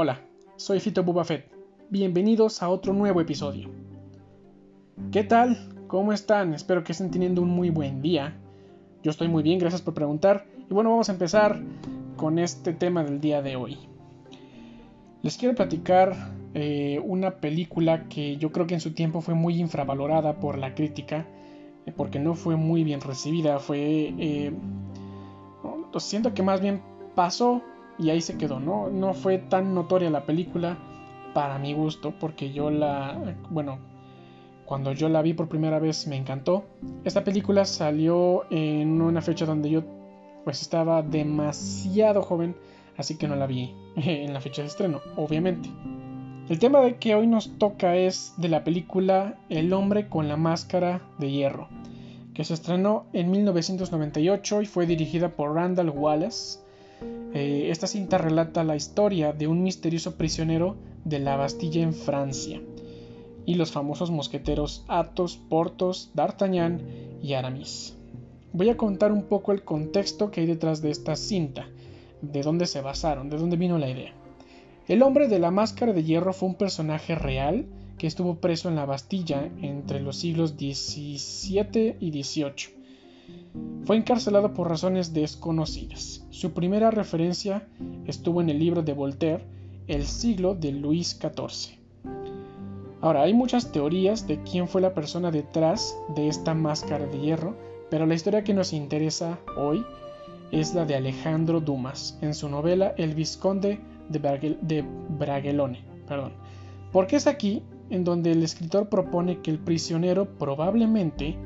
Hola, 0.00 0.20
soy 0.54 0.78
Fito 0.78 1.02
Bubafet. 1.02 1.50
Bienvenidos 1.90 2.62
a 2.62 2.68
otro 2.68 2.92
nuevo 2.92 3.20
episodio. 3.20 3.68
¿Qué 5.10 5.24
tal? 5.24 5.74
¿Cómo 5.88 6.12
están? 6.12 6.54
Espero 6.54 6.84
que 6.84 6.92
estén 6.92 7.10
teniendo 7.10 7.42
un 7.42 7.48
muy 7.48 7.70
buen 7.70 8.00
día. 8.00 8.36
Yo 9.02 9.10
estoy 9.10 9.26
muy 9.26 9.42
bien, 9.42 9.58
gracias 9.58 9.82
por 9.82 9.94
preguntar. 9.94 10.46
Y 10.70 10.72
bueno, 10.72 10.90
vamos 10.90 11.08
a 11.08 11.12
empezar 11.14 11.60
con 12.16 12.38
este 12.38 12.72
tema 12.74 13.02
del 13.02 13.20
día 13.20 13.42
de 13.42 13.56
hoy. 13.56 13.76
Les 15.22 15.36
quiero 15.36 15.56
platicar 15.56 16.14
eh, 16.54 17.02
una 17.04 17.40
película 17.40 18.04
que 18.08 18.36
yo 18.36 18.52
creo 18.52 18.68
que 18.68 18.74
en 18.74 18.80
su 18.80 18.92
tiempo 18.92 19.20
fue 19.20 19.34
muy 19.34 19.58
infravalorada 19.58 20.38
por 20.38 20.58
la 20.58 20.76
crítica, 20.76 21.26
eh, 21.86 21.92
porque 21.96 22.20
no 22.20 22.36
fue 22.36 22.54
muy 22.54 22.84
bien 22.84 23.00
recibida. 23.00 23.58
Fue. 23.58 24.14
Eh, 24.16 24.52
siento 25.96 26.34
que 26.34 26.44
más 26.44 26.60
bien 26.60 26.82
pasó 27.16 27.64
y 27.98 28.10
ahí 28.10 28.20
se 28.20 28.38
quedó, 28.38 28.60
¿no? 28.60 28.88
No 28.88 29.14
fue 29.14 29.38
tan 29.38 29.74
notoria 29.74 30.10
la 30.10 30.24
película 30.24 30.78
para 31.34 31.58
mi 31.58 31.72
gusto, 31.74 32.14
porque 32.18 32.52
yo 32.52 32.70
la, 32.70 33.18
bueno, 33.50 33.78
cuando 34.64 34.92
yo 34.92 35.08
la 35.08 35.22
vi 35.22 35.34
por 35.34 35.48
primera 35.48 35.78
vez 35.78 36.06
me 36.06 36.16
encantó. 36.16 36.64
Esta 37.04 37.24
película 37.24 37.64
salió 37.64 38.44
en 38.50 39.00
una 39.00 39.22
fecha 39.22 39.46
donde 39.46 39.70
yo 39.70 39.82
pues 40.44 40.62
estaba 40.62 41.02
demasiado 41.02 42.22
joven, 42.22 42.56
así 42.96 43.16
que 43.16 43.28
no 43.28 43.36
la 43.36 43.46
vi 43.46 43.74
en 43.96 44.32
la 44.32 44.40
fecha 44.40 44.62
de 44.62 44.68
estreno, 44.68 45.00
obviamente. 45.16 45.68
El 46.48 46.58
tema 46.58 46.80
de 46.80 46.96
que 46.96 47.14
hoy 47.14 47.26
nos 47.26 47.58
toca 47.58 47.96
es 47.96 48.32
de 48.38 48.48
la 48.48 48.64
película 48.64 49.38
El 49.50 49.72
hombre 49.72 50.08
con 50.08 50.28
la 50.28 50.36
máscara 50.36 51.02
de 51.18 51.30
hierro, 51.30 51.68
que 52.32 52.44
se 52.44 52.54
estrenó 52.54 53.06
en 53.12 53.30
1998 53.30 54.62
y 54.62 54.66
fue 54.66 54.86
dirigida 54.86 55.30
por 55.30 55.54
Randall 55.54 55.90
Wallace 55.90 56.60
eh, 57.34 57.68
esta 57.70 57.86
cinta 57.86 58.16
relata 58.16 58.64
la 58.64 58.76
historia 58.76 59.32
de 59.32 59.46
un 59.46 59.62
misterioso 59.62 60.16
prisionero 60.16 60.76
de 61.04 61.18
la 61.18 61.36
Bastilla 61.36 61.82
en 61.82 61.92
Francia 61.92 62.62
y 63.44 63.54
los 63.54 63.70
famosos 63.70 64.10
mosqueteros 64.10 64.84
Athos, 64.88 65.36
Porthos, 65.36 66.10
D'Artagnan 66.14 66.80
y 67.22 67.34
Aramis. 67.34 67.96
Voy 68.52 68.70
a 68.70 68.78
contar 68.78 69.12
un 69.12 69.24
poco 69.24 69.52
el 69.52 69.62
contexto 69.62 70.30
que 70.30 70.40
hay 70.40 70.46
detrás 70.46 70.80
de 70.80 70.90
esta 70.90 71.16
cinta, 71.16 71.68
de 72.22 72.42
dónde 72.42 72.66
se 72.66 72.80
basaron, 72.80 73.28
de 73.28 73.36
dónde 73.36 73.56
vino 73.56 73.76
la 73.76 73.90
idea. 73.90 74.12
El 74.86 75.02
hombre 75.02 75.28
de 75.28 75.38
la 75.38 75.50
máscara 75.50 75.92
de 75.92 76.04
hierro 76.04 76.32
fue 76.32 76.48
un 76.48 76.54
personaje 76.54 77.14
real 77.14 77.66
que 77.98 78.06
estuvo 78.06 78.36
preso 78.36 78.70
en 78.70 78.76
la 78.76 78.86
Bastilla 78.86 79.50
entre 79.60 80.00
los 80.00 80.16
siglos 80.16 80.52
XVII 80.52 81.96
y 82.00 82.22
XVIII 82.22 82.77
fue 83.84 83.96
encarcelado 83.96 84.52
por 84.52 84.68
razones 84.68 85.14
desconocidas. 85.14 86.26
Su 86.30 86.52
primera 86.52 86.90
referencia 86.90 87.66
estuvo 88.06 88.40
en 88.40 88.50
el 88.50 88.58
libro 88.58 88.82
de 88.82 88.92
Voltaire, 88.92 89.44
El 89.86 90.04
siglo 90.04 90.54
de 90.54 90.72
Luis 90.72 91.18
XIV. 91.18 91.78
Ahora, 93.00 93.22
hay 93.22 93.32
muchas 93.32 93.72
teorías 93.72 94.26
de 94.26 94.42
quién 94.42 94.68
fue 94.68 94.80
la 94.80 94.92
persona 94.92 95.30
detrás 95.30 95.96
de 96.16 96.28
esta 96.28 96.52
máscara 96.52 97.06
de 97.06 97.18
hierro, 97.18 97.56
pero 97.90 98.06
la 98.06 98.14
historia 98.14 98.44
que 98.44 98.54
nos 98.54 98.72
interesa 98.72 99.38
hoy 99.56 99.84
es 100.50 100.74
la 100.74 100.84
de 100.84 100.96
Alejandro 100.96 101.60
Dumas 101.60 102.18
en 102.20 102.34
su 102.34 102.48
novela 102.48 102.94
El 102.96 103.14
Visconde 103.14 103.80
de, 104.08 104.56
de 104.60 104.84
Bragelone. 105.18 105.82
Perdón. 106.06 106.32
Porque 106.92 107.16
es 107.16 107.26
aquí 107.26 107.62
en 107.90 108.04
donde 108.04 108.32
el 108.32 108.42
escritor 108.42 108.88
propone 108.88 109.40
que 109.40 109.50
el 109.50 109.58
prisionero 109.58 110.26
probablemente 110.38 111.36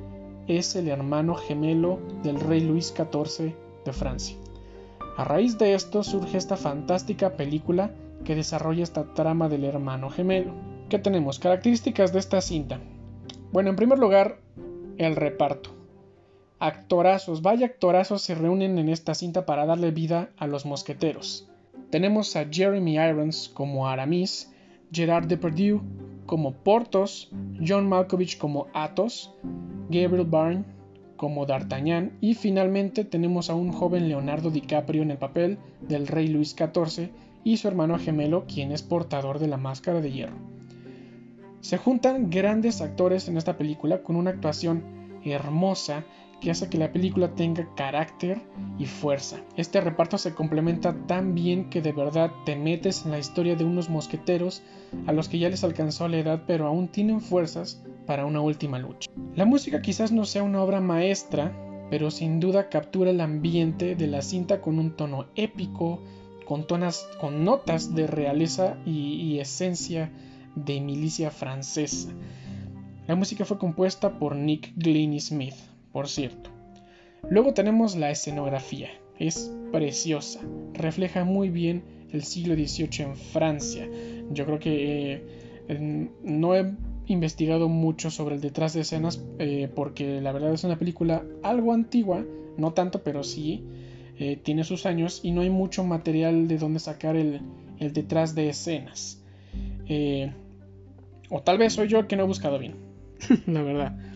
es 0.49 0.77
el 0.77 0.89
hermano 0.89 1.35
gemelo 1.35 1.99
del 2.23 2.41
rey 2.41 2.61
Luis 2.61 2.95
XIV 2.97 3.55
de 3.85 3.93
Francia. 3.93 4.37
A 5.17 5.25
raíz 5.25 5.59
de 5.59 5.75
esto 5.75 6.03
surge 6.03 6.39
esta 6.39 6.57
fantástica 6.57 7.37
película 7.37 7.91
que 8.25 8.35
desarrolla 8.35 8.83
esta 8.83 9.13
trama 9.15 9.49
del 9.49 9.65
hermano 9.65 10.11
gemelo. 10.11 10.53
¿Qué 10.89 10.99
tenemos? 10.99 11.39
Características 11.39 12.13
de 12.13 12.19
esta 12.19 12.41
cinta. 12.41 12.81
Bueno, 13.53 13.71
en 13.71 13.77
primer 13.77 13.99
lugar, 13.99 14.39
el 14.99 15.17
reparto. 15.17 15.71
Actorazos, 16.59 17.43
vaya 17.43 17.67
actorazos 17.67 18.23
se 18.23 18.35
reúnen 18.35 18.79
en 18.79 18.89
esta 18.89 19.15
cinta 19.15 19.45
para 19.45 19.67
darle 19.67 19.91
vida 19.91 20.31
a 20.37 20.47
los 20.47 20.65
mosqueteros. 20.65 21.49
Tenemos 21.91 22.37
a 22.37 22.47
Jeremy 22.49 22.95
Irons 22.95 23.51
como 23.53 23.89
Aramis, 23.89 24.52
Gerard 24.93 25.27
Depardieu 25.27 25.81
como 26.27 26.53
Portos, 26.53 27.31
John 27.67 27.89
Malkovich 27.89 28.39
como 28.39 28.69
Athos, 28.75 29.33
Gabriel 29.89 30.27
Byrne 30.27 30.65
como 31.17 31.47
D'Artagnan 31.47 32.13
y 32.21 32.35
finalmente 32.35 33.05
tenemos 33.05 33.49
a 33.49 33.55
un 33.55 33.73
joven 33.73 34.09
Leonardo 34.09 34.51
DiCaprio 34.51 35.03
en 35.03 35.13
el 35.13 35.19
papel 35.19 35.59
del 35.81 36.07
rey 36.07 36.29
Luis 36.29 36.57
XIV 36.57 37.11
y 37.45 37.57
su 37.57 37.69
hermano 37.69 37.99
gemelo 37.99 38.45
quien 38.47 38.73
es 38.73 38.83
portador 38.83 39.39
de 39.39 39.49
la 39.49 39.57
máscara 39.57 40.01
de 40.01 40.13
hierro. 40.13 40.37
Se 41.61 41.79
juntan 41.79 42.29
grandes 42.29 42.81
actores 42.81 43.29
en 43.29 43.37
esta 43.37 43.57
película 43.57 44.03
con 44.03 44.17
una 44.17 44.31
actuación 44.31 44.83
hermosa 45.25 46.05
que 46.43 46.51
hace 46.51 46.69
que 46.69 46.77
la 46.77 46.93
película 46.93 47.35
tenga 47.35 47.73
carácter 47.77 48.43
y 48.79 48.87
fuerza. 48.87 49.39
Este 49.57 49.81
reparto 49.81 50.19
se 50.19 50.35
complementa 50.35 50.93
tan 51.07 51.35
bien 51.35 51.71
que 51.71 51.81
de 51.81 51.93
verdad 51.93 52.33
te 52.45 52.57
metes 52.57 53.05
en 53.05 53.13
la 53.13 53.21
historia 53.21 53.55
de 53.55 53.65
unos 53.65 53.89
mosqueteros 53.89 54.63
a 55.07 55.13
los 55.13 55.29
que 55.29 55.39
ya 55.39 55.49
les 55.49 55.63
alcanzó 55.63 56.09
la 56.09 56.19
edad 56.19 56.43
pero 56.47 56.67
aún 56.67 56.89
tienen 56.89 57.21
fuerzas 57.21 57.83
para 58.07 58.27
una 58.27 58.41
última 58.41 58.81
lucha. 58.81 59.09
La 59.37 59.45
música 59.45 59.81
quizás 59.81 60.11
no 60.11 60.25
sea 60.25 60.43
una 60.43 60.61
obra 60.63 60.81
maestra, 60.81 61.53
pero 61.91 62.11
sin 62.11 62.41
duda 62.41 62.69
captura 62.69 63.11
el 63.11 63.21
ambiente 63.21 63.95
de 63.95 64.09
la 64.09 64.21
cinta 64.21 64.61
con 64.61 64.81
un 64.81 64.97
tono 64.97 65.27
épico, 65.37 66.03
con, 66.45 66.67
tonas, 66.67 67.09
con 67.21 67.45
notas 67.45 67.95
de 67.95 68.09
realeza 68.09 68.77
y, 68.85 69.15
y 69.15 69.39
esencia 69.39 70.11
de 70.57 70.81
milicia 70.81 71.31
francesa. 71.31 72.11
La 73.07 73.15
música 73.15 73.45
fue 73.45 73.59
compuesta 73.59 74.19
por 74.19 74.35
Nick 74.35 74.73
Glennie 74.77 75.21
Smith 75.21 75.55
por 75.93 76.09
cierto. 76.09 76.51
Luego 77.29 77.55
tenemos 77.55 77.97
la 77.97 78.11
escenografía. 78.11 78.89
Es 79.19 79.53
preciosa. 79.71 80.41
Refleja 80.75 81.25
muy 81.25 81.51
bien 81.51 81.85
el 82.13 82.25
siglo 82.25 82.55
XVIII 82.55 83.05
en 83.05 83.17
Francia. 83.17 83.89
Yo 84.31 84.45
creo 84.45 84.59
que 84.59 85.23
eh, 85.69 86.11
no 86.23 86.55
he 86.57 86.75
investigado 87.07 87.69
mucho 87.69 88.11
sobre 88.11 88.37
el 88.37 88.41
detrás 88.41 88.75
de 88.75 88.81
escenas 88.81 89.25
eh, 89.39 89.71
porque 89.75 90.21
la 90.21 90.33
verdad 90.33 90.53
es 90.53 90.65
una 90.65 90.79
película 90.79 91.25
algo 91.43 91.73
antigua, 91.73 92.25
no 92.57 92.73
tanto, 92.73 93.03
pero 93.03 93.23
sí 93.23 93.65
eh, 94.19 94.37
tiene 94.43 94.65
sus 94.65 94.87
años 94.87 95.21
y 95.23 95.31
no 95.31 95.43
hay 95.43 95.51
mucho 95.51 95.85
material 95.85 96.49
de 96.49 96.59
donde 96.59 96.81
sacar 96.81 97.17
el, 97.17 97.41
el 97.79 97.93
detrás 97.93 98.35
de 98.35 98.49
escenas. 98.49 99.23
o 101.31 101.43
tal 101.43 101.59
vez 101.59 101.75
soy 101.75 101.89
yo 101.89 102.07
que 102.09 102.17
no 102.17 102.25
he 102.25 102.27
buscado 102.27 102.59
bien, 102.59 102.75
la 103.47 103.63
verdad 103.63 104.12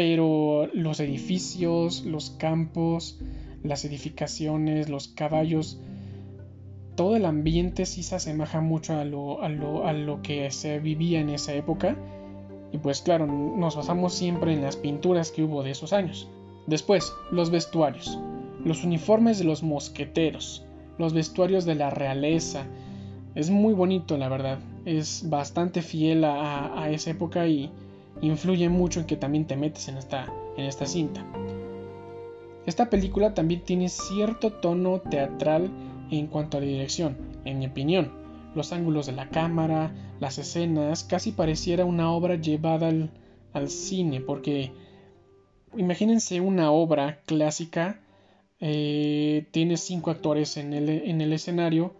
pero 0.00 0.66
los 0.72 0.98
edificios, 0.98 2.06
los 2.06 2.30
campos, 2.30 3.20
las 3.62 3.84
edificaciones, 3.84 4.88
los 4.88 5.08
caballos, 5.08 5.78
todo 6.96 7.16
el 7.16 7.26
ambiente 7.26 7.84
sí 7.84 8.02
se 8.02 8.14
asemeja 8.14 8.62
mucho 8.62 8.94
a 8.94 9.04
lo, 9.04 9.42
a 9.42 9.92
lo, 9.92 10.22
que 10.22 10.50
se 10.52 10.78
vivía 10.78 11.20
en 11.20 11.28
esa 11.28 11.52
época. 11.52 11.98
Y 12.72 12.78
pues 12.78 13.02
claro, 13.02 13.26
nos 13.26 13.76
basamos 13.76 14.14
siempre 14.14 14.54
en 14.54 14.62
las 14.62 14.76
pinturas 14.76 15.30
que 15.32 15.42
hubo 15.42 15.62
de 15.62 15.72
esos 15.72 15.92
años. 15.92 16.30
Después, 16.66 17.12
los 17.30 17.50
vestuarios, 17.50 18.18
los 18.64 18.84
uniformes 18.84 19.38
de 19.38 19.44
los 19.44 19.62
mosqueteros, 19.62 20.64
los 20.96 21.12
vestuarios 21.12 21.66
de 21.66 21.74
la 21.74 21.90
realeza. 21.90 22.64
Es 23.34 23.50
muy 23.50 23.74
bonito, 23.74 24.16
la 24.16 24.30
verdad. 24.30 24.60
Es 24.86 25.28
bastante 25.28 25.82
fiel 25.82 26.24
a 26.24 26.88
esa 26.90 27.10
época 27.10 27.46
y 27.46 27.70
influye 28.20 28.68
mucho 28.68 29.00
en 29.00 29.06
que 29.06 29.16
también 29.16 29.46
te 29.46 29.56
metes 29.56 29.88
en 29.88 29.96
esta, 29.96 30.32
en 30.56 30.64
esta 30.64 30.86
cinta. 30.86 31.24
Esta 32.66 32.90
película 32.90 33.34
también 33.34 33.62
tiene 33.62 33.88
cierto 33.88 34.52
tono 34.52 35.00
teatral 35.00 35.70
en 36.10 36.26
cuanto 36.26 36.58
a 36.58 36.60
la 36.60 36.66
dirección, 36.66 37.16
en 37.44 37.58
mi 37.58 37.66
opinión. 37.66 38.12
Los 38.54 38.72
ángulos 38.72 39.06
de 39.06 39.12
la 39.12 39.28
cámara, 39.28 39.92
las 40.18 40.38
escenas, 40.38 41.04
casi 41.04 41.32
pareciera 41.32 41.84
una 41.84 42.12
obra 42.12 42.34
llevada 42.34 42.88
al, 43.52 43.68
cine, 43.68 44.20
porque 44.20 44.72
imagínense 45.76 46.40
una 46.40 46.70
obra 46.70 47.20
clásica, 47.26 48.00
eh, 48.60 49.46
tiene 49.52 49.76
cinco 49.76 50.10
actores 50.10 50.56
en 50.56 50.74
el, 50.74 50.88
en 50.88 51.20
el 51.20 51.32
escenario 51.32 51.94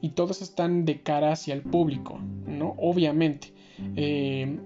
y 0.00 0.10
todos 0.10 0.40
están 0.40 0.84
de 0.84 1.02
cara 1.02 1.32
hacia 1.32 1.54
el 1.54 1.62
público, 1.62 2.18
¿no? 2.46 2.74
Obviamente. 2.78 3.52
Eh, 3.96 4.58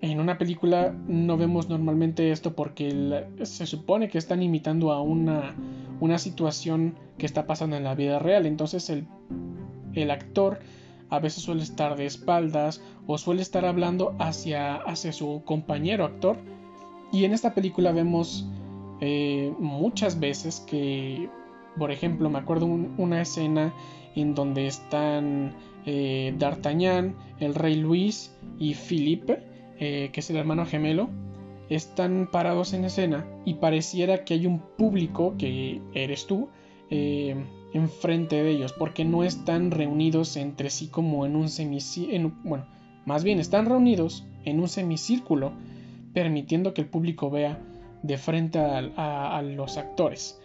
en 0.00 0.20
una 0.20 0.38
película 0.38 0.94
no 1.06 1.36
vemos 1.36 1.68
normalmente 1.68 2.30
esto 2.30 2.54
porque 2.54 3.26
se 3.42 3.66
supone 3.66 4.08
que 4.08 4.18
están 4.18 4.42
imitando 4.42 4.92
a 4.92 5.02
una, 5.02 5.56
una 6.00 6.18
situación 6.18 6.94
que 7.18 7.26
está 7.26 7.46
pasando 7.46 7.76
en 7.76 7.84
la 7.84 7.94
vida 7.94 8.18
real. 8.18 8.46
Entonces 8.46 8.90
el, 8.90 9.06
el, 9.94 10.10
actor 10.10 10.60
a 11.10 11.18
veces 11.18 11.42
suele 11.42 11.62
estar 11.62 11.96
de 11.96 12.06
espaldas 12.06 12.80
o 13.06 13.18
suele 13.18 13.42
estar 13.42 13.64
hablando 13.64 14.14
hacia, 14.18 14.76
hacia 14.76 15.12
su 15.12 15.42
compañero 15.44 16.04
actor. 16.04 16.36
Y 17.10 17.24
en 17.24 17.32
esta 17.32 17.54
película 17.54 17.90
vemos 17.90 18.46
eh, 19.00 19.52
muchas 19.58 20.18
veces 20.18 20.60
que 20.60 21.28
Por 21.78 21.90
ejemplo, 21.90 22.28
me 22.28 22.38
acuerdo 22.38 22.66
una 22.66 23.22
escena 23.22 23.72
en 24.16 24.34
donde 24.34 24.66
están 24.66 25.54
eh, 25.86 26.34
D'Artagnan, 26.38 27.14
el 27.38 27.54
rey 27.54 27.76
Luis 27.76 28.34
y 28.58 28.74
Philippe, 28.74 29.47
eh, 29.78 30.10
que 30.12 30.20
es 30.20 30.30
el 30.30 30.36
hermano 30.36 30.66
gemelo, 30.66 31.08
están 31.68 32.28
parados 32.30 32.72
en 32.72 32.84
escena 32.84 33.26
y 33.44 33.54
pareciera 33.54 34.24
que 34.24 34.34
hay 34.34 34.46
un 34.46 34.60
público, 34.60 35.34
que 35.38 35.80
eres 35.94 36.26
tú, 36.26 36.48
eh, 36.90 37.36
enfrente 37.72 38.42
de 38.42 38.50
ellos, 38.50 38.72
porque 38.72 39.04
no 39.04 39.24
están 39.24 39.70
reunidos 39.70 40.36
entre 40.36 40.70
sí 40.70 40.88
como 40.88 41.26
en 41.26 41.36
un 41.36 41.48
semicírculo, 41.48 42.32
bueno, 42.42 42.66
más 43.04 43.24
bien 43.24 43.38
están 43.38 43.66
reunidos 43.66 44.26
en 44.44 44.60
un 44.60 44.68
semicírculo, 44.68 45.52
permitiendo 46.14 46.74
que 46.74 46.80
el 46.80 46.88
público 46.88 47.30
vea 47.30 47.60
de 48.02 48.16
frente 48.16 48.58
a, 48.58 49.42
los 49.42 49.76
actores. 49.76 50.40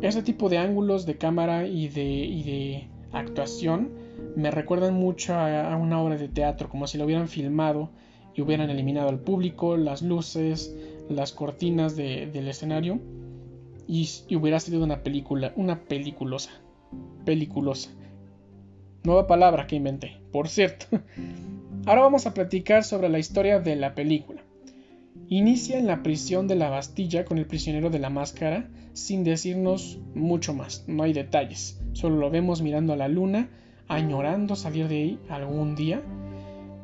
Ese 0.00 0.22
tipo 0.22 0.48
de 0.48 0.58
ángulos 0.58 1.06
de 1.06 1.16
cámara 1.18 1.66
y 1.66 1.88
de, 1.88 2.04
y 2.04 2.42
de 2.42 2.88
actuación 3.12 3.90
me 4.36 4.50
recuerdan 4.50 4.94
mucho 4.94 5.34
a, 5.34 5.76
una 5.76 6.00
obra 6.00 6.16
de 6.16 6.28
teatro, 6.28 6.68
como 6.68 6.86
si 6.86 6.98
lo 6.98 7.04
hubieran 7.04 7.28
filmado 7.28 7.90
y 8.34 8.42
hubieran 8.42 8.70
eliminado 8.70 9.08
al 9.08 9.20
público, 9.20 9.76
las 9.76 10.02
luces, 10.02 10.74
las 11.08 11.32
cortinas 11.32 11.96
del 11.96 12.48
escenario 12.48 13.00
y, 13.86 14.08
hubiera 14.34 14.60
sido 14.60 14.82
una 14.82 15.02
película, 15.02 15.52
una 15.56 15.80
peliculosa, 15.80 16.50
peliculosa. 17.24 17.90
Nueva 19.04 19.26
palabra 19.26 19.66
que 19.66 19.76
inventé, 19.76 20.16
por 20.32 20.48
cierto. 20.48 20.86
Ahora 21.86 22.00
vamos 22.00 22.26
a 22.26 22.32
platicar 22.32 22.84
sobre 22.84 23.10
la 23.10 23.18
historia 23.18 23.60
de 23.60 23.76
la 23.76 23.94
película. 23.94 24.42
Inicia 25.28 25.78
en 25.78 25.86
la 25.86 26.02
prisión 26.02 26.48
de 26.48 26.56
la 26.56 26.70
Bastilla 26.70 27.24
con 27.24 27.38
el 27.38 27.46
prisionero 27.46 27.90
de 27.90 27.98
la 27.98 28.10
máscara 28.10 28.68
sin 28.94 29.24
decirnos 29.24 29.98
mucho 30.14 30.54
más, 30.54 30.84
no 30.86 31.02
hay 31.02 31.12
detalles, 31.12 31.80
solo 31.92 32.16
lo 32.16 32.30
vemos 32.30 32.62
mirando 32.62 32.92
a 32.92 32.96
la 32.96 33.08
luna, 33.08 33.50
añorando 33.88 34.56
salir 34.56 34.88
de 34.88 34.96
ahí 34.96 35.18
algún 35.28 35.74
día 35.74 36.02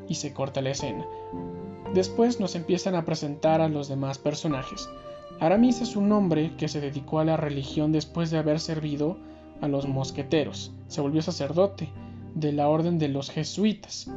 y 0.08 0.14
se 0.14 0.32
corta 0.32 0.60
la 0.60 0.70
escena. 0.70 1.06
Después 1.94 2.40
nos 2.40 2.54
empiezan 2.54 2.94
a 2.94 3.04
presentar 3.04 3.60
a 3.60 3.68
los 3.68 3.88
demás 3.88 4.18
personajes. 4.18 4.88
Aramis 5.40 5.80
es 5.80 5.96
un 5.96 6.12
hombre 6.12 6.52
que 6.56 6.68
se 6.68 6.80
dedicó 6.80 7.18
a 7.18 7.24
la 7.24 7.36
religión 7.36 7.92
después 7.92 8.30
de 8.30 8.38
haber 8.38 8.60
servido 8.60 9.16
a 9.60 9.68
los 9.68 9.88
mosqueteros. 9.88 10.72
Se 10.88 11.00
volvió 11.00 11.22
sacerdote 11.22 11.88
de 12.34 12.52
la 12.52 12.68
orden 12.68 12.98
de 12.98 13.08
los 13.08 13.30
jesuitas. 13.30 14.10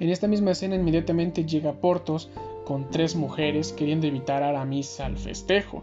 En 0.00 0.10
esta 0.10 0.28
misma 0.28 0.52
escena 0.52 0.76
inmediatamente 0.76 1.44
llega 1.44 1.72
Portos 1.72 2.30
con 2.64 2.90
tres 2.90 3.16
mujeres 3.16 3.72
queriendo 3.72 4.06
evitar 4.06 4.42
a 4.42 4.50
Aramis 4.50 5.00
al 5.00 5.16
festejo, 5.16 5.82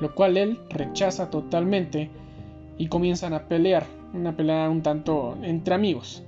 lo 0.00 0.14
cual 0.14 0.36
él 0.36 0.60
rechaza 0.68 1.30
totalmente 1.30 2.10
y 2.76 2.88
comienzan 2.88 3.32
a 3.32 3.48
pelear, 3.48 3.86
una 4.14 4.36
pelea 4.36 4.70
un 4.70 4.82
tanto 4.82 5.36
entre 5.42 5.74
amigos. 5.74 6.22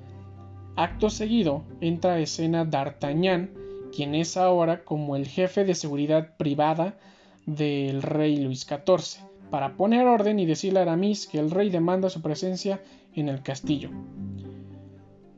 Acto 0.75 1.09
seguido 1.09 1.63
entra 1.81 2.15
a 2.15 2.19
escena 2.19 2.65
D'Artagnan, 2.65 3.51
quien 3.95 4.15
es 4.15 4.37
ahora 4.37 4.85
como 4.85 5.17
el 5.17 5.27
jefe 5.27 5.65
de 5.65 5.75
seguridad 5.75 6.37
privada 6.37 6.99
del 7.47 8.03
rey 8.03 8.37
Luis 8.37 8.67
XIV, 8.67 9.23
para 9.51 9.77
poner 9.77 10.07
orden 10.07 10.39
y 10.39 10.47
decirle 10.47 10.81
a 10.81 10.83
Aramis 10.83 11.27
que 11.27 11.39
el 11.39 11.51
rey 11.51 11.71
demanda 11.71 12.11
su 12.11 12.21
presencia 12.21 12.83
en 13.15 13.29
el 13.29 13.43
castillo. 13.43 13.91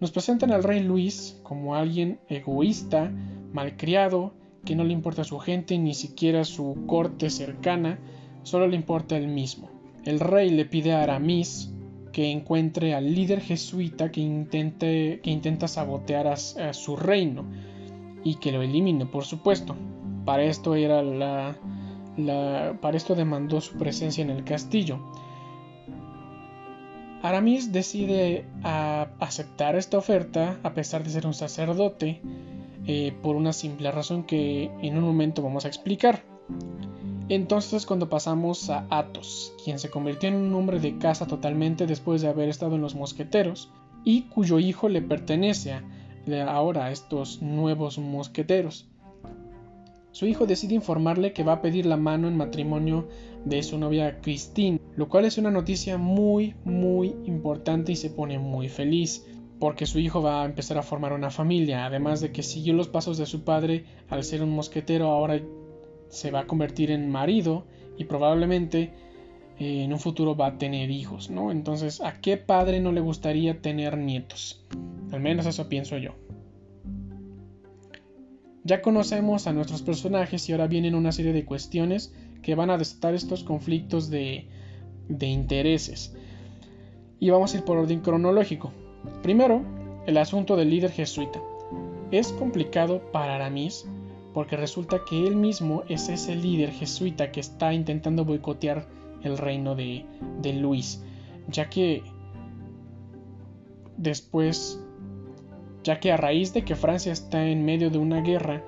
Nos 0.01 0.11
presentan 0.11 0.53
al 0.53 0.65
rey 0.65 0.83
Luis 0.83 1.39
como 1.43 1.75
alguien 1.77 2.19
egoísta, 2.29 3.13
malcriado, 3.53 4.33
que 4.65 4.75
no 4.75 4.85
le 4.85 4.93
importa 4.93 5.23
a 5.23 5.25
su 5.25 5.39
gente 5.39 5.79
ni 5.79 5.95
siquiera 5.95 6.45
su 6.45 6.85
corte 6.87 7.31
cercana, 7.31 7.99
solo 8.43 8.67
le 8.67 8.77
importa 8.77 9.17
él 9.17 9.29
mismo. 9.29 9.71
El 10.05 10.21
rey 10.21 10.51
le 10.51 10.65
pide 10.65 10.93
a 10.93 11.03
Aramis 11.03 11.73
que 12.13 12.31
encuentre 12.31 12.95
al 12.95 13.15
líder 13.15 13.41
jesuita 13.41 14.11
que, 14.11 14.21
intente, 14.21 15.21
que 15.23 15.31
intenta 15.31 15.69
sabotear 15.69 16.27
a, 16.27 16.37
su 16.37 16.97
reino 16.97 17.45
y 18.25 18.37
que 18.37 18.53
lo 18.53 18.63
elimine, 18.63 19.07
por 19.07 19.25
supuesto. 19.25 19.77
Para 20.25 20.45
esto 20.45 20.75
era 20.75 21.03
la, 21.03 21.57
para 22.81 22.97
esto 22.97 23.15
demandó 23.15 23.61
su 23.61 23.77
presencia 23.79 24.23
en 24.23 24.31
el 24.31 24.45
castillo. 24.45 24.99
Aramis 27.23 27.73
decide 27.73 28.45
aceptar 28.63 29.75
esta 29.77 29.99
oferta 29.99 30.59
a 30.63 30.73
pesar 30.73 31.03
de 31.03 31.11
ser 31.11 31.27
un 31.27 31.35
sacerdote 31.35 32.21
eh, 32.87 33.13
por 33.23 33.37
una 33.37 33.53
simple 33.53 33.91
razón 33.91 34.23
que 34.25 34.71
en 34.83 34.97
un 34.97 35.05
momento 35.05 35.43
vamos 35.43 35.65
a 35.65 35.69
explicar. 35.69 36.23
Entonces 37.29 37.85
cuando 37.85 38.09
pasamos 38.09 38.71
a 38.71 38.87
Athos, 38.91 39.53
quien 39.63 39.79
se 39.79 39.91
convirtió 39.91 40.31
en 40.31 40.37
un 40.37 40.55
hombre 40.55 40.81
de 40.81 40.97
casa 40.99 41.27
totalmente 41.27 41.87
después 41.87 42.23
de 42.23 42.29
haber 42.29 42.49
estado 42.49 42.77
en 42.77 42.81
los 42.81 42.95
mosqueteros, 42.95 43.71
y 44.05 44.23
cuyo 44.23 44.59
hijo 44.59 44.89
le 44.89 45.03
pertenece 45.03 45.75
ahora 46.47 46.87
a 46.87 46.91
estos 46.91 47.43
nuevos 47.43 47.99
mosqueteros. 47.99 48.87
Su 50.13 50.27
hijo 50.27 50.47
decide 50.47 50.75
informarle 50.75 51.33
que 51.33 51.45
va 51.45 51.55
a 51.55 51.63
pedir 51.63 51.85
la 51.85 51.97
mano 51.97 52.29
en 52.29 52.37
matrimonio 52.37 53.09
de 53.45 53.63
su 53.63 53.79
novia 53.79 54.21
Christine, 54.21 54.81
lo 54.97 55.09
cual 55.09 55.27
es 55.27 55.39
una 55.39 55.51
noticia 55.51 55.99
muy 55.99 56.55
muy 56.65 57.15
importante 57.27 57.93
y 57.93 57.97
se 57.97 58.11
pone 58.11 58.39
muy 58.39 58.69
feliz 58.69 59.27
porque 59.61 59.87
su 59.87 59.99
hijo 59.99 60.23
va 60.23 60.43
a 60.43 60.45
empezar 60.45 60.79
a 60.79 60.83
formar 60.83 61.13
una 61.13 61.31
familia, 61.31 61.85
además 61.85 62.21
de 62.21 62.33
que 62.33 62.43
siguió 62.43 62.75
los 62.75 62.89
pasos 62.89 63.19
de 63.19 63.27
su 63.27 63.43
padre 63.43 63.85
al 64.09 64.25
ser 64.25 64.43
un 64.43 64.51
mosquetero, 64.51 65.09
ahora 65.09 65.41
se 66.09 66.31
va 66.31 66.41
a 66.41 66.47
convertir 66.47 66.91
en 66.91 67.11
marido 67.11 67.65
y 67.97 68.05
probablemente 68.05 68.93
eh, 69.59 69.85
en 69.85 69.93
un 69.93 69.99
futuro 69.99 70.37
va 70.37 70.47
a 70.47 70.59
tener 70.59 70.91
hijos, 70.91 71.31
¿no? 71.31 71.51
Entonces, 71.51 72.01
¿a 72.01 72.21
qué 72.21 72.37
padre 72.37 72.81
no 72.81 72.93
le 72.93 73.01
gustaría 73.01 73.61
tener 73.61 73.99
nietos? 73.99 74.65
Al 75.13 75.21
menos 75.21 75.47
eso 75.47 75.69
pienso 75.69 75.99
yo. 75.99 76.15
Ya 78.65 78.83
conocemos 78.83 79.47
a 79.47 79.53
nuestros 79.53 79.83
personajes 79.83 80.49
y 80.49 80.53
ahora 80.53 80.67
vienen 80.67 80.95
una 80.95 81.13
serie 81.13 81.33
de 81.33 81.45
cuestiones 81.45 82.15
que 82.43 82.55
van 82.55 82.71
a 82.71 82.79
desatar 82.79 83.15
estos 83.15 83.43
conflictos 83.43 84.11
de, 84.11 84.47
de 85.09 85.27
intereses. 85.27 86.15
Y 87.19 87.31
vamos 87.31 87.55
a 87.55 87.59
ir 87.59 87.65
por 87.65 87.79
orden 87.79 88.01
cronológico. 88.01 88.73
Primero, 89.23 89.65
el 90.07 90.19
asunto 90.19 90.55
del 90.57 90.71
líder 90.71 90.91
jesuita. 90.91 91.41
Es 92.11 92.33
complicado 92.33 93.03
para 93.11 93.35
Aramis 93.35 93.87
porque 94.39 94.57
resulta 94.57 95.05
que 95.05 95.27
él 95.27 95.35
mismo 95.35 95.83
es 95.89 96.09
ese 96.09 96.37
líder 96.37 96.71
jesuita 96.71 97.33
que 97.33 97.41
está 97.41 97.75
intentando 97.75 98.25
boicotear 98.25 98.87
el 99.25 99.37
reino 99.37 99.75
de, 99.75 100.07
Luis, 100.55 101.03
ya 101.49 101.69
que 101.69 102.05
después, 103.97 104.81
ya 105.83 105.99
que 105.99 106.13
a 106.13 106.17
raíz 106.17 106.55
de 106.55 106.65
que 106.65 106.77
Francia 106.77 107.13
está 107.13 107.49
en 107.49 107.65
medio 107.65 107.91
de 107.91 107.99
una 107.99 108.21
guerra, 108.21 108.63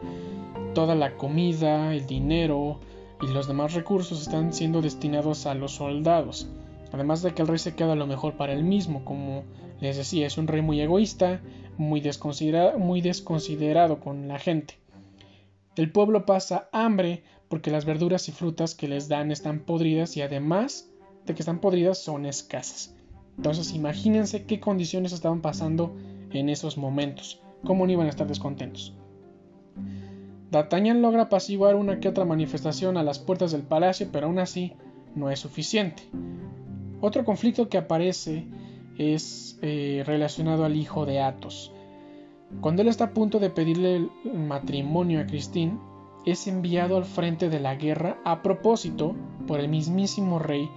toda 0.75 0.97
la 0.97 1.17
comida, 1.17 1.95
el 1.95 2.05
dinero 2.05 2.81
y 3.23 3.29
los 3.29 3.47
demás 3.47 3.73
recursos 3.73 4.23
están 4.23 4.53
siendo 4.53 4.83
destinados 4.83 5.47
a 5.47 5.55
los 5.55 5.77
soldados. 5.77 6.49
Además 6.91 7.23
de 7.23 7.33
que 7.33 7.43
el 7.43 7.49
rey 7.49 7.59
se 7.59 7.77
queda 7.77 7.95
lo 7.95 8.09
mejor 8.09 8.37
para 8.37 8.55
él 8.55 8.65
mismo, 8.65 9.05
como 9.05 9.45
les 9.81 9.97
decía, 9.97 10.27
es 10.27 10.37
un 10.37 10.49
rey 10.49 10.63
muy 10.63 10.81
egoísta, 10.81 11.41
muy 11.79 12.01
desconsiderado 12.01 14.01
con 14.01 14.27
la 14.27 14.41
gente. 14.41 14.80
El 15.77 15.93
pueblo 15.93 16.27
pasa 16.27 16.69
hambre 16.73 17.23
porque 17.49 17.71
las 17.71 17.85
verduras 17.85 18.29
y 18.29 18.33
frutas 18.33 18.75
que 18.75 18.89
les 18.89 19.09
dan 19.09 19.31
están 19.31 19.61
podridas 19.61 20.17
y 20.17 20.23
además 20.23 20.91
de 21.27 21.35
que 21.35 21.43
están 21.43 21.61
podridas 21.61 21.99
son 21.99 22.27
escasas. 22.27 22.95
Entonces 23.37 23.73
imagínense 23.73 24.45
qué 24.45 24.61
condiciones 24.61 25.13
estaban 25.13 25.41
pasando 25.41 25.97
en 26.33 26.49
esos 26.49 26.77
momentos, 26.77 27.41
cómo 27.65 27.87
no 27.87 27.93
iban 27.93 28.07
a 28.07 28.11
estar 28.11 28.27
descontentos. 28.27 28.95
D'Artagnan 30.51 31.01
logra 31.01 31.23
apaciguar 31.23 31.77
una 31.77 32.01
que 32.01 32.09
otra 32.09 32.25
manifestación 32.25 32.97
a 32.97 33.05
las 33.05 33.21
puertas 33.21 33.53
del 33.53 33.63
palacio, 33.63 34.09
pero 34.13 34.27
aún 34.27 34.41
así 34.41 34.75
no 35.15 35.31
es 35.31 35.39
suficiente. 35.39 36.03
Otro 37.01 37.25
conflicto 37.25 37.69
que 37.69 37.79
aparece 37.79 38.47
es 38.99 39.59
eh, 39.63 40.03
relacionado 40.05 40.65
al 40.65 40.77
hijo 40.77 41.07
de 41.07 41.21
Athos. 41.21 41.73
Cuando 42.61 42.83
él 42.83 42.89
está 42.89 43.05
a 43.05 43.15
punto 43.15 43.39
de 43.39 43.51
pedirle 43.51 43.97
el 43.97 44.11
matrimonio 44.35 45.21
a 45.21 45.27
Christine, 45.27 45.79
es 46.27 46.47
enviado 46.47 46.97
al 46.97 47.05
frente 47.05 47.49
de 47.49 47.61
la 47.61 47.77
guerra 47.77 48.19
a 48.25 48.43
propósito 48.43 49.15
por 49.47 49.61
el 49.61 49.69
mismísimo 49.69 50.39
rey, 50.39 50.69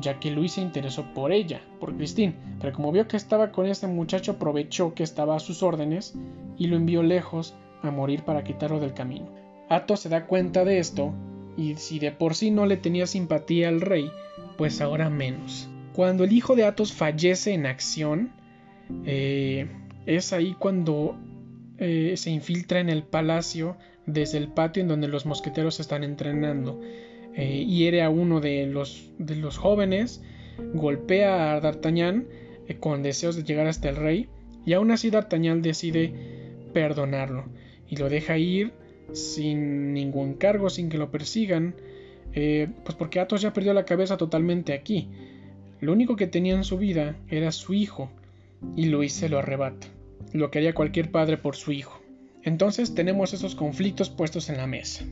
ya 0.00 0.18
que 0.18 0.30
Luis 0.30 0.52
se 0.52 0.60
interesó 0.60 1.12
por 1.14 1.32
ella, 1.32 1.60
por 1.78 1.96
Christine, 1.96 2.34
pero 2.60 2.72
como 2.72 2.92
vio 2.92 3.06
que 3.06 3.16
estaba 3.16 3.52
con 3.52 3.66
este 3.66 3.86
muchacho 3.86 4.32
aprovechó 4.32 4.94
que 4.94 5.02
estaba 5.02 5.36
a 5.36 5.40
sus 5.40 5.62
órdenes 5.62 6.14
y 6.56 6.66
lo 6.66 6.76
envió 6.76 7.02
lejos 7.02 7.54
a 7.82 7.90
morir 7.90 8.22
para 8.24 8.42
quitarlo 8.42 8.80
del 8.80 8.94
camino. 8.94 9.26
Athos 9.68 10.00
se 10.00 10.08
da 10.08 10.26
cuenta 10.26 10.64
de 10.64 10.78
esto 10.78 11.12
y 11.56 11.74
si 11.74 11.98
de 11.98 12.10
por 12.10 12.34
sí 12.34 12.50
no 12.50 12.66
le 12.66 12.76
tenía 12.76 13.06
simpatía 13.06 13.68
al 13.68 13.80
rey, 13.80 14.10
pues 14.56 14.80
ahora 14.80 15.10
menos. 15.10 15.68
Cuando 15.92 16.24
el 16.24 16.32
hijo 16.32 16.56
de 16.56 16.64
Athos 16.64 16.92
fallece 16.92 17.52
en 17.52 17.66
acción, 17.66 18.32
eh, 19.04 19.68
es 20.16 20.32
ahí 20.32 20.56
cuando 20.58 21.16
eh, 21.78 22.14
se 22.16 22.30
infiltra 22.30 22.80
en 22.80 22.88
el 22.88 23.02
palacio 23.02 23.76
desde 24.06 24.38
el 24.38 24.48
patio 24.48 24.82
en 24.82 24.88
donde 24.88 25.06
los 25.06 25.26
mosqueteros 25.26 25.80
están 25.80 26.02
entrenando. 26.02 26.80
eh, 27.34 27.64
hiere 27.64 28.02
a 28.02 28.10
uno 28.10 28.40
de 28.40 28.66
los, 28.66 29.12
de 29.18 29.36
los 29.36 29.58
jóvenes, 29.58 30.22
golpea 30.74 31.54
a 31.54 31.60
D'Artagnan 31.60 32.26
eh, 32.66 32.76
con 32.78 33.02
deseos 33.02 33.36
de 33.36 33.44
llegar 33.44 33.68
hasta 33.68 33.88
el 33.88 33.96
rey, 33.96 34.28
y 34.66 34.72
aún 34.72 34.90
así 34.90 35.10
D'Artagnan 35.10 35.62
decide 35.62 36.12
perdonarlo 36.72 37.44
y 37.88 37.96
lo 37.96 38.08
deja 38.08 38.36
ir 38.38 38.72
sin 39.12 39.94
ningún 39.94 40.34
cargo, 40.34 40.68
sin 40.68 40.88
que 40.88 40.98
lo 40.98 41.10
persigan, 41.10 41.76
eh, 42.34 42.68
pues 42.84 42.96
porque 42.96 43.20
Athos 43.20 43.40
ya 43.40 43.52
perdió 43.52 43.72
la 43.72 43.84
cabeza 43.84 44.16
totalmente 44.16 44.72
aquí. 44.72 45.08
Lo 45.80 45.92
único 45.92 46.16
que 46.16 46.26
tenía 46.26 46.54
en 46.54 46.64
su 46.64 46.76
vida 46.76 47.16
era 47.28 47.52
su 47.52 47.72
hijo, 47.72 48.10
y 48.74 48.86
Luis 48.86 49.12
se 49.12 49.28
lo 49.28 49.38
arrebata, 49.38 49.86
lo 50.32 50.50
que 50.50 50.58
haría 50.58 50.74
cualquier 50.74 51.10
padre 51.10 51.36
por 51.38 51.56
su 51.56 51.72
hijo. 51.72 52.00
Entonces 52.42 52.94
tenemos 52.94 53.34
esos 53.34 53.54
conflictos 53.54 54.10
puestos 54.10 54.48
en 54.48 54.56
la 54.56 54.66
mesa. 54.66 55.04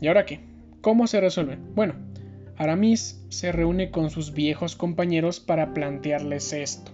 ¿Y 0.00 0.08
ahora 0.08 0.26
qué? 0.26 0.40
¿Cómo 0.80 1.06
se 1.06 1.20
resuelven? 1.20 1.74
Bueno, 1.74 1.94
Aramis 2.56 3.22
se 3.28 3.52
reúne 3.52 3.90
con 3.90 4.10
sus 4.10 4.32
viejos 4.32 4.76
compañeros 4.76 5.40
para 5.40 5.74
plantearles 5.74 6.52
esto. 6.52 6.90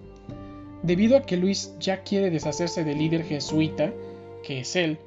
Debido 0.82 1.16
a 1.16 1.22
que 1.22 1.36
Luis 1.36 1.74
ya 1.78 2.02
quiere 2.02 2.30
deshacerse 2.30 2.84
del 2.84 2.98
líder 2.98 3.22
jesuita, 3.24 3.92
que 4.42 4.60
es 4.60 4.74
él, 4.74 4.98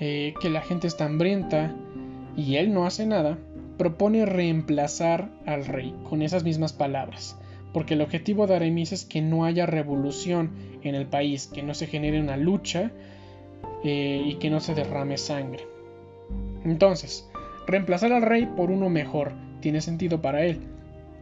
eh, 0.00 0.34
que 0.40 0.48
la 0.48 0.62
gente 0.62 0.86
está 0.86 1.04
hambrienta 1.04 1.74
y 2.36 2.56
él 2.56 2.72
no 2.72 2.86
hace 2.86 3.06
nada, 3.06 3.38
propone 3.76 4.24
reemplazar 4.24 5.30
al 5.46 5.66
rey 5.66 5.94
con 6.08 6.22
esas 6.22 6.44
mismas 6.44 6.72
palabras, 6.72 7.38
porque 7.72 7.94
el 7.94 8.00
objetivo 8.00 8.46
de 8.46 8.56
Aramis 8.56 8.92
es 8.92 9.04
que 9.04 9.20
no 9.20 9.44
haya 9.44 9.66
revolución 9.66 10.52
en 10.88 10.94
el 10.94 11.06
país, 11.06 11.46
que 11.46 11.62
no 11.62 11.74
se 11.74 11.86
genere 11.86 12.20
una 12.20 12.36
lucha 12.36 12.90
eh, 13.82 14.22
y 14.24 14.34
que 14.36 14.50
no 14.50 14.60
se 14.60 14.74
derrame 14.74 15.18
sangre. 15.18 15.66
Entonces, 16.64 17.28
reemplazar 17.66 18.12
al 18.12 18.22
rey 18.22 18.46
por 18.56 18.70
uno 18.70 18.88
mejor 18.88 19.32
tiene 19.60 19.80
sentido 19.80 20.20
para 20.20 20.44
él. 20.44 20.60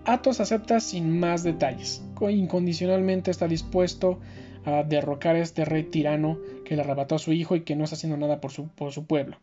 Athos 0.05 0.41
acepta 0.41 0.81
sin 0.81 1.19
más 1.19 1.45
detalles, 1.45 2.03
incondicionalmente 2.31 3.31
está 3.31 3.49
dispuesto 3.49 4.21
a 4.65 4.83
derrocar 4.85 5.37
a 5.37 5.41
este 5.41 5.65
rey 5.65 5.85
tirano 5.85 6.39
que 6.65 6.77
le 6.77 6.83
arrebató 6.83 7.17
a 7.17 7.19
su 7.19 7.33
hijo 7.33 7.57
y 7.57 7.63
que 7.63 7.77
no 7.77 7.85
está 7.85 7.97
haciendo 7.97 8.17
nada 8.17 8.41
por 8.41 8.53
su, 8.53 8.69
por 8.69 8.93
su 8.93 9.07
pueblo. 9.07 9.37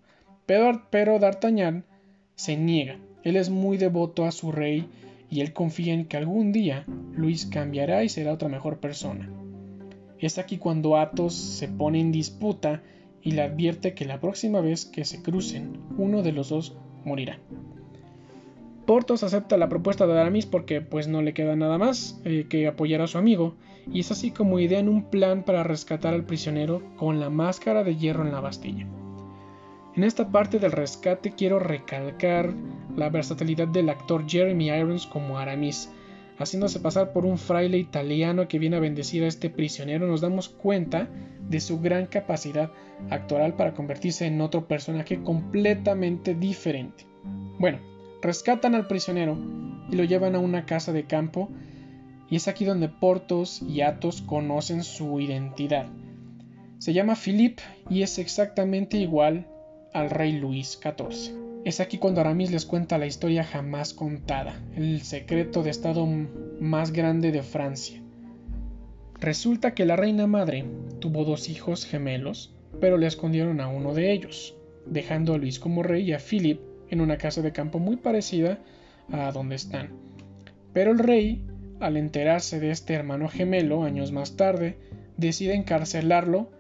Pero, 0.46 0.84
pero 0.90 1.20
D'Artagnan 1.20 1.84
se 2.36 2.56
niega, 2.56 2.98
él 3.24 3.36
es 3.36 3.50
muy 3.50 3.78
devoto 3.78 4.26
a 4.26 4.32
su 4.32 4.52
rey 4.52 4.88
y 5.30 5.42
él 5.42 5.54
confía 5.54 5.94
en 5.94 6.06
que 6.06 6.18
algún 6.18 6.52
día 6.52 6.86
Luis 7.14 7.46
cambiará 7.46 8.04
y 8.04 8.10
será 8.10 8.34
otra 8.34 8.50
mejor 8.50 8.80
persona. 8.80 9.30
Es 10.20 10.38
aquí 10.38 10.58
cuando 10.58 10.98
Athos 10.98 11.34
se 11.34 11.68
pone 11.68 12.00
en 12.00 12.12
disputa 12.12 12.84
y 13.22 13.32
le 13.32 13.42
advierte 13.42 13.94
que 13.94 14.06
la 14.06 14.20
próxima 14.20 14.62
vez 14.62 14.86
que 14.86 15.06
se 15.06 15.22
crucen, 15.22 15.80
uno 15.98 16.22
de 16.22 16.32
los 16.32 16.50
dos 16.50 16.76
morirá. 17.06 17.40
Portos 18.86 19.24
acepta 19.24 19.58
la 19.58 19.70
propuesta 19.70 20.08
de 20.08 20.20
Aramis 20.20 20.46
porque 20.46 20.82
pues 20.82 21.08
no 21.08 21.22
le 21.22 21.34
queda 21.34 21.56
nada 21.56 21.78
más 21.78 22.20
eh, 22.26 22.48
que 22.50 22.68
apoyar 22.68 23.02
a 23.02 23.08
su 23.08 23.18
amigo, 23.18 23.56
y 23.92 24.00
es 24.00 24.12
así 24.12 24.32
como 24.32 24.60
idean 24.60 24.90
un 24.90 25.04
plan 25.04 25.44
para 25.44 25.64
rescatar 25.64 26.14
al 26.14 26.26
prisionero 26.26 26.82
con 26.98 27.20
la 27.20 27.30
máscara 27.30 27.84
de 27.84 27.96
hierro 27.96 28.26
en 28.26 28.32
la 28.32 28.42
Bastilla. 28.42 28.88
En 29.96 30.04
esta 30.04 30.32
parte 30.32 30.60
del 30.60 30.72
rescate 30.72 31.32
quiero 31.32 31.60
recalcar 31.60 32.54
la 32.96 33.10
versatilidad 33.10 33.68
del 33.68 33.90
actor 33.90 34.28
Jeremy 34.28 34.68
Irons 34.70 35.06
como 35.06 35.38
Aramis, 35.38 35.92
haciéndose 36.40 36.80
pasar 36.80 37.12
por 37.12 37.26
un 37.26 37.38
fraile 37.38 37.78
italiano 37.78 38.48
que 38.48 38.60
viene 38.60 38.78
a 38.78 38.80
bendecir 38.80 39.24
a 39.24 39.28
este 39.28 39.50
prisionero, 39.50 40.08
nos 40.08 40.22
damos 40.22 40.48
cuenta 40.48 41.10
de 41.50 41.60
su 41.60 41.82
gran 41.82 42.06
capacidad 42.06 42.72
actoral 43.10 43.56
para 43.56 43.74
convertirse 43.74 44.26
en 44.26 44.40
otro 44.40 44.68
personaje 44.68 45.22
completamente 45.22 46.34
diferente. 46.34 47.06
Bueno, 47.60 47.80
rescatan 48.22 48.74
al 48.74 48.88
prisionero 48.88 49.38
y 49.92 49.96
lo 49.96 50.06
llevan 50.06 50.36
a 50.36 50.40
una 50.40 50.66
casa 50.66 50.94
de 50.94 51.04
campo 51.04 51.50
y 52.30 52.38
es 52.38 52.48
aquí 52.48 52.64
donde 52.64 52.88
Portos 52.88 53.62
y 53.62 53.82
Athos 53.82 54.22
conocen 54.22 54.84
su 54.84 55.20
identidad. 55.20 55.88
Se 56.78 56.94
llama 56.94 57.16
Philippe 57.16 57.62
y 57.90 58.04
es 58.04 58.18
exactamente 58.18 58.98
igual 58.98 59.46
al 59.94 60.10
rey 60.10 60.34
Luis 60.34 60.80
XIV. 60.82 61.49
Es 61.66 61.82
aquí 61.82 61.98
cuando 61.98 62.22
Aramis 62.22 62.52
les 62.52 62.66
cuenta 62.66 62.98
la 62.98 63.06
historia 63.06 63.44
jamás 63.44 63.94
contada, 63.94 64.58
el 64.78 65.02
secreto 65.02 65.62
de 65.62 65.72
estado 65.72 66.08
más 66.62 66.94
grande 66.94 67.34
de 67.34 67.44
Francia. 67.44 68.02
Resulta 69.20 69.74
que 69.74 69.86
la 69.86 69.98
reina 69.98 70.26
madre 70.26 70.64
tuvo 71.00 71.26
dos 71.26 71.50
hijos 71.50 71.86
gemelos, 71.86 72.56
pero 72.80 72.98
le 72.98 73.08
escondieron 73.08 73.60
a 73.60 73.68
uno 73.68 73.94
de 73.94 74.14
ellos, 74.14 74.56
dejando 74.86 75.34
a 75.34 75.38
Luis 75.38 75.60
como 75.60 75.84
rey 75.84 76.04
y 76.04 76.14
a 76.14 76.20
Philip 76.20 76.62
en 76.90 77.02
una 77.02 77.18
casa 77.18 77.42
de 77.42 77.52
campo 77.52 77.78
muy 77.78 77.98
parecida 77.98 78.60
a 79.12 79.30
donde 79.34 79.56
están. 79.56 79.90
Pero 80.72 80.92
el 80.94 81.00
rey, 81.00 81.44
al 81.82 81.98
enterarse 81.98 82.62
de 82.62 82.72
este 82.72 82.94
hermano 82.94 83.28
gemelo 83.28 83.84
años 83.84 84.14
más 84.14 84.38
tarde, 84.38 84.78
decide 85.18 85.56
encarcelarlo 85.56 86.52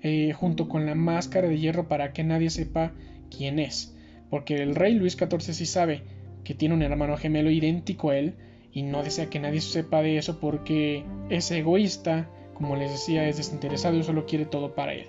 eh, 0.00 0.32
junto 0.32 0.68
con 0.68 0.84
la 0.84 0.96
máscara 0.96 1.46
de 1.46 1.60
hierro 1.60 1.86
para 1.86 2.12
que 2.12 2.24
nadie 2.24 2.50
sepa 2.50 2.92
quién 3.30 3.60
es 3.60 3.94
porque 4.32 4.62
el 4.62 4.74
rey 4.74 4.94
Luis 4.94 5.12
XIV 5.12 5.52
sí 5.52 5.66
sabe 5.66 6.04
que 6.42 6.54
tiene 6.54 6.74
un 6.74 6.80
hermano 6.80 7.18
gemelo 7.18 7.50
idéntico 7.50 8.08
a 8.08 8.16
él 8.16 8.34
y 8.72 8.80
no 8.80 9.02
desea 9.02 9.28
que 9.28 9.38
nadie 9.38 9.60
sepa 9.60 10.00
de 10.00 10.16
eso 10.16 10.40
porque 10.40 11.04
es 11.28 11.50
egoísta, 11.50 12.30
como 12.54 12.74
les 12.74 12.92
decía, 12.92 13.28
es 13.28 13.36
desinteresado 13.36 13.94
y 13.98 14.02
solo 14.02 14.24
quiere 14.24 14.46
todo 14.46 14.74
para 14.74 14.94
él. 14.94 15.06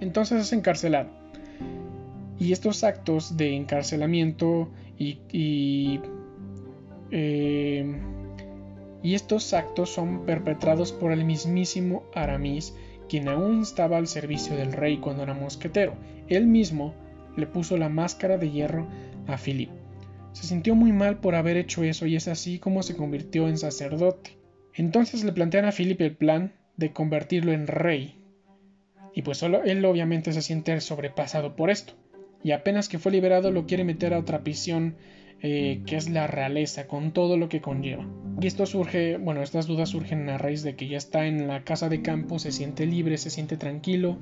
Entonces 0.00 0.40
es 0.40 0.52
encarcelado. 0.52 1.08
Y 2.40 2.50
estos 2.50 2.82
actos 2.82 3.36
de 3.36 3.54
encarcelamiento 3.54 4.68
y, 4.98 5.20
y, 5.30 6.00
eh, 7.12 7.96
y 9.04 9.14
estos 9.14 9.54
actos 9.54 9.90
son 9.90 10.26
perpetrados 10.26 10.90
por 10.90 11.12
el 11.12 11.24
mismísimo 11.24 12.02
Aramis 12.12 12.74
quien 13.08 13.28
aún 13.28 13.62
estaba 13.62 13.96
al 13.96 14.06
servicio 14.06 14.56
del 14.56 14.72
rey 14.72 14.98
cuando 14.98 15.22
era 15.22 15.34
mosquetero. 15.34 15.94
Él 16.28 16.46
mismo 16.46 16.94
le 17.36 17.46
puso 17.46 17.76
la 17.76 17.88
máscara 17.88 18.38
de 18.38 18.50
hierro 18.50 18.86
a 19.26 19.36
Philip. 19.36 19.70
Se 20.32 20.46
sintió 20.46 20.74
muy 20.74 20.92
mal 20.92 21.18
por 21.18 21.34
haber 21.34 21.56
hecho 21.56 21.82
eso 21.82 22.06
y 22.06 22.16
es 22.16 22.28
así 22.28 22.58
como 22.58 22.82
se 22.82 22.96
convirtió 22.96 23.48
en 23.48 23.58
sacerdote. 23.58 24.38
Entonces 24.74 25.24
le 25.24 25.32
plantean 25.32 25.64
a 25.64 25.72
Philip 25.72 26.00
el 26.00 26.16
plan 26.16 26.52
de 26.76 26.92
convertirlo 26.92 27.52
en 27.52 27.66
rey. 27.66 28.22
Y 29.14 29.22
pues 29.22 29.38
solo 29.38 29.62
él 29.64 29.84
obviamente 29.84 30.32
se 30.32 30.42
siente 30.42 30.78
sobrepasado 30.80 31.56
por 31.56 31.70
esto. 31.70 31.94
Y 32.42 32.52
apenas 32.52 32.88
que 32.88 32.98
fue 32.98 33.12
liberado 33.12 33.50
lo 33.50 33.66
quiere 33.66 33.84
meter 33.84 34.12
a 34.12 34.18
otra 34.18 34.44
prisión 34.44 34.96
eh, 35.42 35.82
que 35.86 35.96
es 35.96 36.08
la 36.08 36.26
realeza, 36.26 36.86
con 36.86 37.12
todo 37.12 37.36
lo 37.36 37.48
que 37.48 37.60
conlleva. 37.60 38.06
Y 38.40 38.46
esto 38.46 38.66
surge, 38.66 39.18
bueno, 39.18 39.42
estas 39.42 39.66
dudas 39.66 39.90
surgen 39.90 40.28
a 40.28 40.38
raíz 40.38 40.62
de 40.62 40.76
que 40.76 40.88
ya 40.88 40.96
está 40.96 41.26
en 41.26 41.46
la 41.46 41.62
casa 41.64 41.88
de 41.88 42.02
campo, 42.02 42.38
se 42.38 42.52
siente 42.52 42.86
libre, 42.86 43.18
se 43.18 43.30
siente 43.30 43.56
tranquilo, 43.56 44.18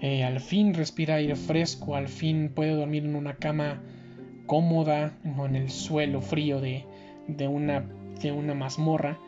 eh, 0.00 0.24
al 0.24 0.40
fin 0.40 0.74
respira 0.74 1.16
aire 1.16 1.36
fresco, 1.36 1.94
al 1.94 2.08
fin 2.08 2.50
puede 2.54 2.72
dormir 2.72 3.04
en 3.04 3.14
una 3.14 3.36
cama 3.36 3.82
cómoda, 4.46 5.16
no 5.22 5.46
en 5.46 5.54
el 5.54 5.70
suelo 5.70 6.20
frío 6.20 6.60
de, 6.60 6.84
de, 7.28 7.46
una, 7.46 7.84
de 8.20 8.32
una 8.32 8.54
mazmorra. 8.54 9.18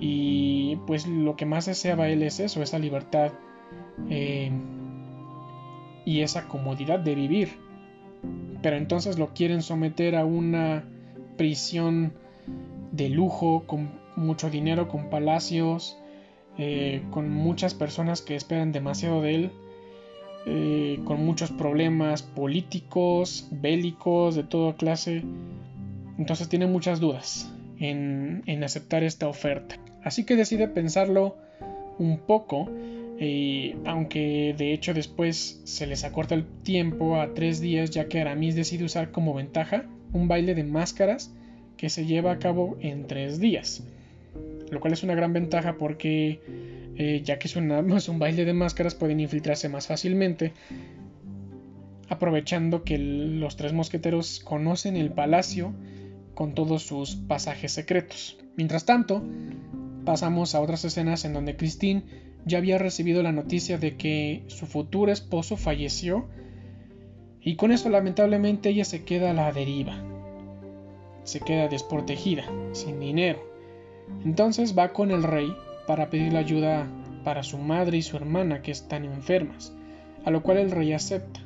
Y 0.00 0.76
pues 0.86 1.06
lo 1.06 1.36
que 1.36 1.44
más 1.44 1.66
deseaba 1.66 2.08
él 2.08 2.22
es 2.22 2.40
eso, 2.40 2.62
esa 2.62 2.78
libertad 2.78 3.32
eh, 4.08 4.50
y 6.04 6.22
esa 6.22 6.48
comodidad 6.48 6.98
de 6.98 7.14
vivir 7.14 7.69
pero 8.62 8.76
entonces 8.76 9.18
lo 9.18 9.28
quieren 9.34 9.62
someter 9.62 10.16
a 10.16 10.24
una 10.24 10.84
prisión 11.36 12.12
de 12.92 13.08
lujo, 13.08 13.64
con 13.66 13.90
mucho 14.16 14.50
dinero, 14.50 14.88
con 14.88 15.08
palacios, 15.08 15.96
eh, 16.58 17.02
con 17.10 17.30
muchas 17.30 17.74
personas 17.74 18.22
que 18.22 18.36
esperan 18.36 18.72
demasiado 18.72 19.22
de 19.22 19.34
él, 19.34 19.50
eh, 20.46 21.00
con 21.04 21.24
muchos 21.24 21.50
problemas 21.52 22.22
políticos, 22.22 23.48
bélicos, 23.50 24.34
de 24.34 24.42
toda 24.42 24.74
clase. 24.74 25.22
Entonces 26.18 26.48
tiene 26.48 26.66
muchas 26.66 27.00
dudas 27.00 27.52
en, 27.78 28.42
en 28.46 28.64
aceptar 28.64 29.04
esta 29.04 29.28
oferta. 29.28 29.76
Así 30.02 30.24
que 30.24 30.36
decide 30.36 30.68
pensarlo 30.68 31.36
un 31.98 32.18
poco 32.18 32.68
aunque 33.84 34.54
de 34.56 34.72
hecho 34.72 34.94
después 34.94 35.60
se 35.64 35.86
les 35.86 36.04
acorta 36.04 36.34
el 36.34 36.46
tiempo 36.62 37.20
a 37.20 37.34
tres 37.34 37.60
días 37.60 37.90
ya 37.90 38.08
que 38.08 38.20
Aramis 38.20 38.54
decide 38.54 38.84
usar 38.84 39.10
como 39.10 39.34
ventaja 39.34 39.84
un 40.12 40.26
baile 40.26 40.54
de 40.54 40.64
máscaras 40.64 41.30
que 41.76 41.90
se 41.90 42.06
lleva 42.06 42.32
a 42.32 42.38
cabo 42.38 42.78
en 42.80 43.06
tres 43.06 43.38
días. 43.38 43.82
Lo 44.70 44.80
cual 44.80 44.94
es 44.94 45.02
una 45.02 45.14
gran 45.14 45.32
ventaja 45.32 45.76
porque 45.76 46.40
eh, 46.96 47.20
ya 47.22 47.38
que 47.38 47.48
es, 47.48 47.56
un 48.08 48.18
baile 48.18 48.44
de 48.44 48.52
máscaras 48.54 48.94
pueden 48.94 49.20
infiltrarse 49.20 49.68
más 49.68 49.86
fácilmente 49.86 50.52
aprovechando 52.08 52.82
que 52.84 52.98
los 52.98 53.56
tres 53.56 53.72
mosqueteros 53.72 54.40
conocen 54.40 54.96
el 54.96 55.12
palacio 55.12 55.72
con 56.34 56.54
todos 56.54 56.82
sus 56.82 57.14
pasajes 57.14 57.72
secretos. 57.72 58.36
Mientras 58.56 58.84
tanto, 58.84 59.22
pasamos 60.04 60.54
a 60.54 60.60
otras 60.60 60.84
escenas 60.84 61.24
en 61.24 61.34
donde 61.34 61.56
Christine 61.56 62.02
ya 62.46 62.58
había 62.58 62.78
recibido 62.78 63.22
la 63.22 63.32
noticia 63.32 63.78
de 63.78 63.96
que 63.96 64.42
su 64.48 64.66
futuro 64.66 65.12
esposo 65.12 65.56
falleció 65.56 66.26
y 67.42 67.56
con 67.56 67.72
eso 67.72 67.88
lamentablemente 67.88 68.70
ella 68.70 68.84
se 68.84 69.04
queda 69.04 69.30
a 69.30 69.34
la 69.34 69.52
deriva. 69.52 69.94
Se 71.24 71.40
queda 71.40 71.68
desprotegida, 71.68 72.44
sin 72.72 73.00
dinero. 73.00 73.40
Entonces 74.24 74.76
va 74.76 74.92
con 74.92 75.10
el 75.10 75.22
rey 75.22 75.54
para 75.86 76.10
pedirle 76.10 76.38
ayuda 76.38 76.88
para 77.24 77.42
su 77.42 77.58
madre 77.58 77.98
y 77.98 78.02
su 78.02 78.16
hermana 78.16 78.62
que 78.62 78.70
están 78.70 79.04
enfermas, 79.04 79.72
a 80.24 80.30
lo 80.30 80.42
cual 80.42 80.58
el 80.58 80.70
rey 80.70 80.92
acepta. 80.92 81.40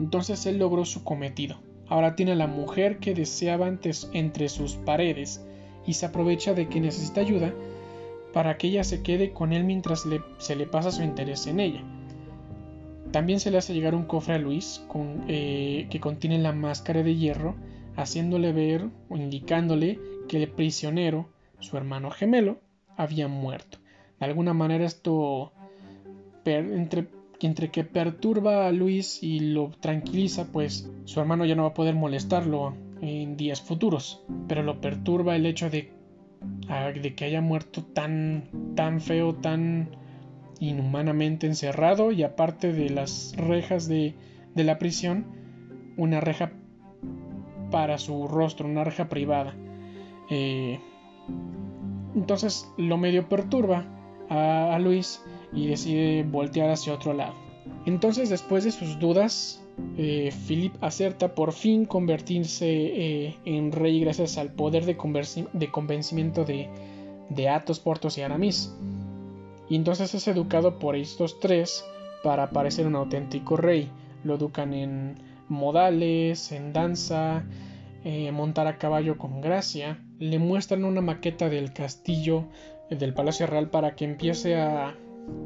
Entonces 0.00 0.46
él 0.46 0.58
logró 0.58 0.84
su 0.84 1.04
cometido. 1.04 1.58
Ahora 1.88 2.16
tiene 2.16 2.32
a 2.32 2.36
la 2.36 2.46
mujer 2.46 2.98
que 2.98 3.14
deseaba 3.14 3.66
antes 3.66 4.08
entre 4.12 4.48
sus 4.48 4.74
paredes 4.76 5.44
y 5.86 5.94
se 5.94 6.06
aprovecha 6.06 6.54
de 6.54 6.68
que 6.68 6.80
necesita 6.80 7.20
ayuda 7.20 7.52
para 8.34 8.58
que 8.58 8.66
ella 8.66 8.82
se 8.82 9.02
quede 9.02 9.32
con 9.32 9.52
él 9.52 9.62
mientras 9.62 10.04
se 10.38 10.56
le 10.56 10.66
pasa 10.66 10.90
su 10.90 11.02
interés 11.02 11.46
en 11.46 11.60
ella. 11.60 11.82
También 13.12 13.38
se 13.38 13.52
le 13.52 13.58
hace 13.58 13.72
llegar 13.72 13.94
un 13.94 14.06
cofre 14.06 14.34
a 14.34 14.38
Luis 14.38 14.84
eh, 15.28 15.86
que 15.88 16.00
contiene 16.00 16.38
la 16.38 16.52
máscara 16.52 17.04
de 17.04 17.14
hierro, 17.14 17.54
haciéndole 17.94 18.52
ver 18.52 18.88
o 19.08 19.16
indicándole 19.16 20.00
que 20.28 20.42
el 20.42 20.48
prisionero, 20.48 21.28
su 21.60 21.76
hermano 21.76 22.10
gemelo, 22.10 22.58
había 22.96 23.28
muerto. 23.28 23.78
De 24.18 24.26
alguna 24.26 24.52
manera 24.52 24.84
esto, 24.84 25.52
entre, 26.44 27.06
entre 27.40 27.70
que 27.70 27.84
perturba 27.84 28.66
a 28.66 28.72
Luis 28.72 29.22
y 29.22 29.38
lo 29.38 29.70
tranquiliza, 29.78 30.50
pues 30.50 30.90
su 31.04 31.20
hermano 31.20 31.44
ya 31.44 31.54
no 31.54 31.62
va 31.62 31.68
a 31.68 31.74
poder 31.74 31.94
molestarlo 31.94 32.74
en 33.00 33.36
días 33.36 33.62
futuros, 33.62 34.22
pero 34.48 34.64
lo 34.64 34.80
perturba 34.80 35.36
el 35.36 35.46
hecho 35.46 35.70
de, 35.70 35.93
de 36.94 37.14
que 37.14 37.24
haya 37.24 37.40
muerto 37.40 37.82
tan, 37.84 38.48
tan 38.74 39.00
feo, 39.00 39.34
tan 39.34 39.90
inhumanamente 40.60 41.46
encerrado 41.46 42.12
y 42.12 42.22
aparte 42.22 42.72
de 42.72 42.90
las 42.90 43.34
rejas 43.36 43.88
de, 43.88 44.14
la 44.54 44.78
prisión, 44.78 45.26
una 45.96 46.20
reja 46.20 46.52
para 47.70 47.98
su 47.98 48.28
rostro, 48.28 48.68
una 48.68 48.84
reja 48.84 49.08
privada. 49.08 49.54
Eh, 50.30 50.80
entonces 52.14 52.72
lo 52.76 52.96
medio 52.96 53.28
perturba 53.28 53.86
a, 54.28 54.78
Luis 54.78 55.22
y 55.52 55.66
decide 55.66 56.24
voltear 56.24 56.70
hacia 56.70 56.94
otro 56.94 57.12
lado. 57.12 57.34
Entonces 57.86 58.30
después 58.30 58.64
de 58.64 58.70
sus 58.70 58.98
dudas, 58.98 59.63
eh, 59.96 60.32
Philip 60.46 60.74
acerta 60.80 61.34
por 61.34 61.52
fin 61.52 61.84
convertirse 61.84 62.66
eh, 62.68 63.36
en 63.44 63.72
rey 63.72 64.00
gracias 64.00 64.38
al 64.38 64.52
poder 64.52 64.84
de, 64.84 64.96
convencimiento 64.96 66.44
de, 66.44 66.68
de 67.28 67.48
Athos, 67.48 67.80
Portos 67.80 68.18
y 68.18 68.22
Aramis 68.22 68.72
y 69.68 69.76
entonces 69.76 70.14
es 70.14 70.28
educado 70.28 70.78
por 70.78 70.96
estos 70.96 71.40
tres 71.40 71.84
para 72.22 72.50
parecer 72.50 72.86
un 72.86 72.96
auténtico 72.96 73.56
rey. 73.56 73.90
Lo 74.22 74.34
educan 74.34 74.74
en 74.74 75.16
modales, 75.48 76.52
en 76.52 76.72
danza, 76.72 77.44
eh, 78.04 78.30
montar 78.32 78.66
a 78.66 78.78
caballo 78.78 79.18
con 79.18 79.40
gracia. 79.40 79.98
Le 80.18 80.38
muestran 80.38 80.84
una 80.84 81.00
maqueta 81.00 81.48
del 81.48 81.72
castillo 81.72 82.44
eh, 82.90 82.96
del 82.96 83.14
Palacio 83.14 83.46
Real 83.46 83.70
para 83.70 83.94
que 83.94 84.04
empiece 84.04 84.56
a, 84.56 84.94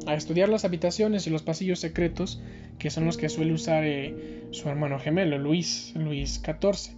a, 0.05 0.13
estudiar 0.15 0.49
las 0.49 0.65
habitaciones 0.65 1.27
y 1.27 1.29
los 1.29 1.43
pasillos 1.43 1.79
secretos 1.79 2.41
que 2.77 2.89
son 2.89 3.05
los 3.05 3.17
que 3.17 3.29
suele 3.29 3.53
usar 3.53 3.83
eh, 3.83 4.47
su 4.51 4.69
hermano 4.69 4.99
gemelo, 4.99 5.37
Luis, 5.37 5.93
Luis 5.95 6.41
XIV. 6.43 6.95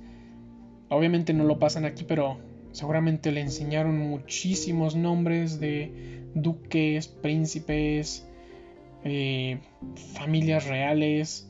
Obviamente 0.90 1.34
no 1.34 1.44
lo 1.44 1.58
pasan 1.58 1.86
aquí, 1.86 2.06
pero 2.08 2.38
seguramente 2.72 3.32
le 3.32 3.42
enseñaron 3.42 3.98
muchísimos 3.98 4.96
nombres 4.96 5.60
de 5.60 6.22
duques, 6.36 7.08
príncipes, 7.08 8.28
eh, 9.04 9.60
familias 10.14 10.68
reales. 10.68 11.50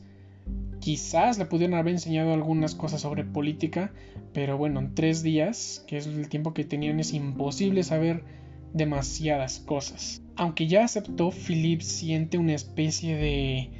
Quizás 0.80 1.38
le 1.38 1.44
pudieran 1.44 1.78
haber 1.78 1.92
enseñado 1.92 2.32
algunas 2.32 2.74
cosas 2.74 3.02
sobre 3.02 3.24
política, 3.24 3.92
pero 4.32 4.56
bueno, 4.56 4.80
en 4.80 4.94
tres 4.94 5.22
días, 5.22 5.84
que 5.86 5.98
es 5.98 6.06
el 6.06 6.28
tiempo 6.28 6.54
que 6.54 6.64
tenían, 6.64 6.98
es 6.98 7.12
imposible 7.12 7.82
saber 7.82 8.24
demasiadas 8.72 9.60
cosas. 9.60 10.21
Aunque 10.36 10.66
ya 10.66 10.84
aceptó, 10.84 11.30
Philip 11.30 11.80
siente 11.80 12.38
una 12.38 12.54
especie 12.54 13.16
de 13.16 13.70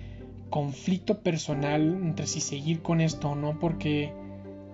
conflicto 0.50 1.20
personal 1.20 1.98
entre 2.02 2.26
si 2.26 2.40
seguir 2.40 2.82
con 2.82 3.00
esto 3.00 3.30
o 3.30 3.34
no, 3.34 3.58
porque 3.58 4.12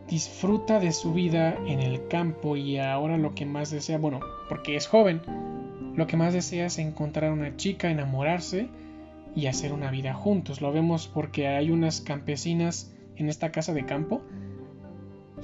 disfruta 0.08 0.80
de 0.80 0.92
su 0.92 1.12
vida 1.12 1.56
en 1.66 1.80
el 1.80 2.08
campo 2.08 2.56
y 2.56 2.78
ahora 2.78 3.16
lo 3.16 3.34
que 3.34 3.46
más 3.46 3.70
desea, 3.70 3.98
bueno, 3.98 4.20
porque 4.48 4.74
es 4.74 4.86
joven, 4.86 5.20
lo 5.94 6.06
que 6.06 6.16
más 6.16 6.32
desea 6.32 6.66
es 6.66 6.78
encontrar 6.78 7.30
a 7.30 7.34
una 7.34 7.56
chica, 7.56 7.90
enamorarse 7.90 8.68
y 9.36 9.46
hacer 9.46 9.72
una 9.72 9.90
vida 9.90 10.14
juntos. 10.14 10.60
Lo 10.60 10.72
vemos 10.72 11.06
porque 11.06 11.48
hay 11.48 11.70
unas 11.70 12.00
campesinas 12.00 12.92
en 13.16 13.28
esta 13.28 13.52
casa 13.52 13.72
de 13.72 13.84
campo 13.84 14.22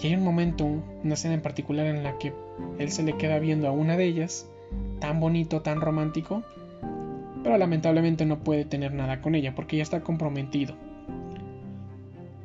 y 0.02 0.08
hay 0.08 0.14
un 0.14 0.24
momento, 0.24 0.64
una 0.64 1.14
escena 1.14 1.34
en 1.34 1.42
particular 1.42 1.86
en 1.86 2.02
la 2.02 2.18
que 2.18 2.32
él 2.78 2.90
se 2.90 3.02
le 3.02 3.16
queda 3.16 3.38
viendo 3.38 3.68
a 3.68 3.72
una 3.72 3.96
de 3.96 4.06
ellas, 4.06 4.48
tan 5.00 5.20
bonito, 5.20 5.60
tan 5.62 5.80
romántico, 5.80 6.42
pero 7.42 7.58
lamentablemente 7.58 8.24
no 8.24 8.40
puede 8.40 8.64
tener 8.64 8.92
nada 8.92 9.20
con 9.20 9.34
ella 9.34 9.54
porque 9.54 9.76
ya 9.76 9.82
está 9.82 10.00
comprometido. 10.00 10.74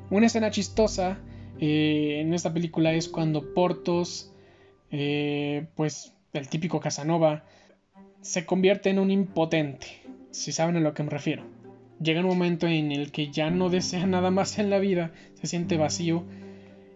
Una 0.10 0.26
escena 0.26 0.52
chistosa 0.52 1.20
eh, 1.60 2.20
en 2.22 2.34
esta 2.34 2.54
película 2.54 2.94
es 2.94 3.08
cuando 3.08 3.54
Portos, 3.54 4.34
eh, 4.92 5.68
pues 5.76 6.14
el 6.34 6.50
típico 6.50 6.80
Casanova, 6.80 7.44
se 8.22 8.46
convierte 8.46 8.90
en 8.90 9.00
un 9.00 9.12
impotente, 9.12 9.88
si 10.32 10.52
saben 10.52 10.76
a 10.76 10.80
lo 10.80 10.94
que 10.94 11.04
me 11.04 11.10
refiero. 11.10 11.44
Llega 12.02 12.22
un 12.22 12.28
momento 12.28 12.68
en 12.68 12.92
el 12.92 13.12
que 13.12 13.30
ya 13.30 13.50
no 13.50 13.70
desea 13.70 14.06
nada 14.06 14.32
más 14.32 14.58
en 14.58 14.70
la 14.70 14.80
vida, 14.80 15.12
se 15.36 15.48
siente 15.48 15.78
vacío 15.78 16.24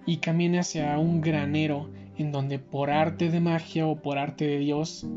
y 0.06 0.18
camina 0.18 0.62
hacia 0.62 0.98
un 0.98 1.22
granero 1.22 1.90
en 2.18 2.32
donde 2.32 2.60
por 2.60 2.90
arte 2.90 3.30
de 3.30 3.40
magia 3.40 3.88
o 3.88 4.02
por 4.02 4.18
arte 4.18 4.46
de 4.46 4.60
Dios, 4.60 5.08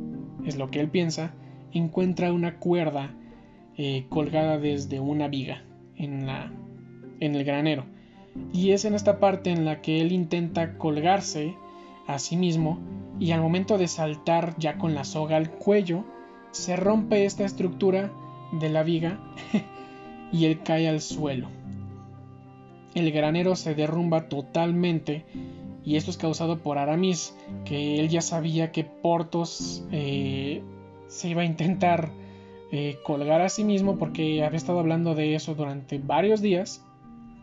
es 0.44 0.56
lo 0.56 0.70
que 0.70 0.80
él 0.80 0.88
piensa, 0.88 1.35
encuentra 1.72 2.32
una 2.32 2.59
cuerda 2.59 3.14
eh, 3.76 4.06
colgada 4.09 4.59
desde 4.59 5.00
una 5.00 5.28
viga 5.28 5.64
en, 5.96 6.26
la, 6.26 6.52
en 7.20 7.35
el 7.35 7.44
granero. 7.44 7.85
Y 8.52 8.70
es 8.70 8.85
en 8.85 8.94
esta 8.94 9.18
parte 9.18 9.50
en 9.50 9.64
la 9.64 9.80
que 9.82 10.00
él 10.00 10.12
intenta 10.12 10.78
colgarse 10.78 11.54
a 12.06 12.18
sí 12.18 12.37
mismo 12.37 12.78
y 13.18 13.32
al 13.32 13.40
momento 13.40 13.78
de 13.78 13.88
saltar 13.88 14.54
ya 14.59 14.78
con 14.78 14.94
la 14.94 15.04
soga 15.04 15.37
al 15.37 15.50
cuello, 15.50 16.04
se 16.50 16.76
rompe 16.76 17.24
esta 17.24 17.44
estructura 17.44 18.12
de 18.52 18.68
la 18.68 18.82
viga 18.82 19.18
y 20.32 20.46
él 20.46 20.62
cae 20.62 20.88
al 20.88 21.00
suelo. 21.00 21.48
El 22.94 23.12
granero 23.12 23.56
se 23.56 23.74
derrumba 23.74 24.28
totalmente 24.28 25.26
y 25.87 25.94
esto 25.94 26.11
es 26.11 26.16
causado 26.18 26.59
por 26.59 26.79
Aramis, 26.79 27.35
que 27.64 28.01
él 28.01 28.09
ya 28.09 28.20
sabía 28.20 28.72
que 28.72 28.83
Portos 28.83 29.85
eh, 29.92 30.61
se 31.07 31.29
iba 31.29 31.42
a 31.42 31.44
intentar 31.44 32.11
eh, 32.72 32.99
colgar 33.05 33.40
a 33.40 33.49
sí 33.49 33.62
mismo 33.62 33.96
porque 33.96 34.42
había 34.42 34.57
estado 34.57 34.81
hablando 34.81 35.14
de 35.14 35.37
eso 35.37 35.55
durante 35.55 35.99
varios 35.99 36.42
días 36.42 36.85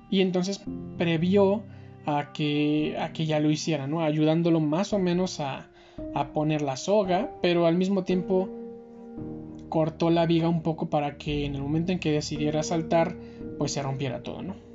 y 0.10 0.20
entonces 0.20 0.62
previó 0.98 1.64
a 2.06 2.34
que, 2.34 2.98
a 3.00 3.14
que 3.14 3.26
ya 3.26 3.40
lo 3.40 3.50
hiciera, 3.50 3.88
¿no? 3.88 4.02
Ayudándolo 4.02 4.60
más 4.60 4.92
o 4.92 5.00
menos 5.00 5.40
a, 5.40 5.70
a 6.14 6.34
poner 6.34 6.62
la 6.62 6.76
soga, 6.76 7.32
pero 7.42 7.66
al 7.66 7.78
mismo 7.78 8.04
tiempo 8.04 8.50
cortó 9.70 10.10
la 10.10 10.26
viga 10.26 10.50
un 10.50 10.62
poco 10.62 10.90
para 10.90 11.18
que 11.18 11.46
en 11.46 11.56
el 11.56 11.62
momento 11.62 11.94
en 11.94 12.00
que 12.00 12.12
decidiera 12.12 12.62
saltar, 12.62 13.16
pues 13.58 13.72
se 13.72 13.82
rompiera 13.82 14.22
todo, 14.22 14.44
¿no? 14.44 14.73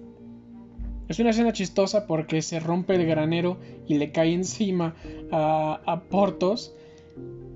Es 1.08 1.18
una 1.18 1.30
escena 1.30 1.52
chistosa 1.52 2.06
porque 2.06 2.42
se 2.42 2.60
rompe 2.60 2.94
el 2.94 3.06
granero 3.06 3.58
y 3.86 3.94
le 3.94 4.12
cae 4.12 4.34
encima 4.34 4.94
a, 5.32 5.80
a 5.86 6.02
Portos. 6.02 6.74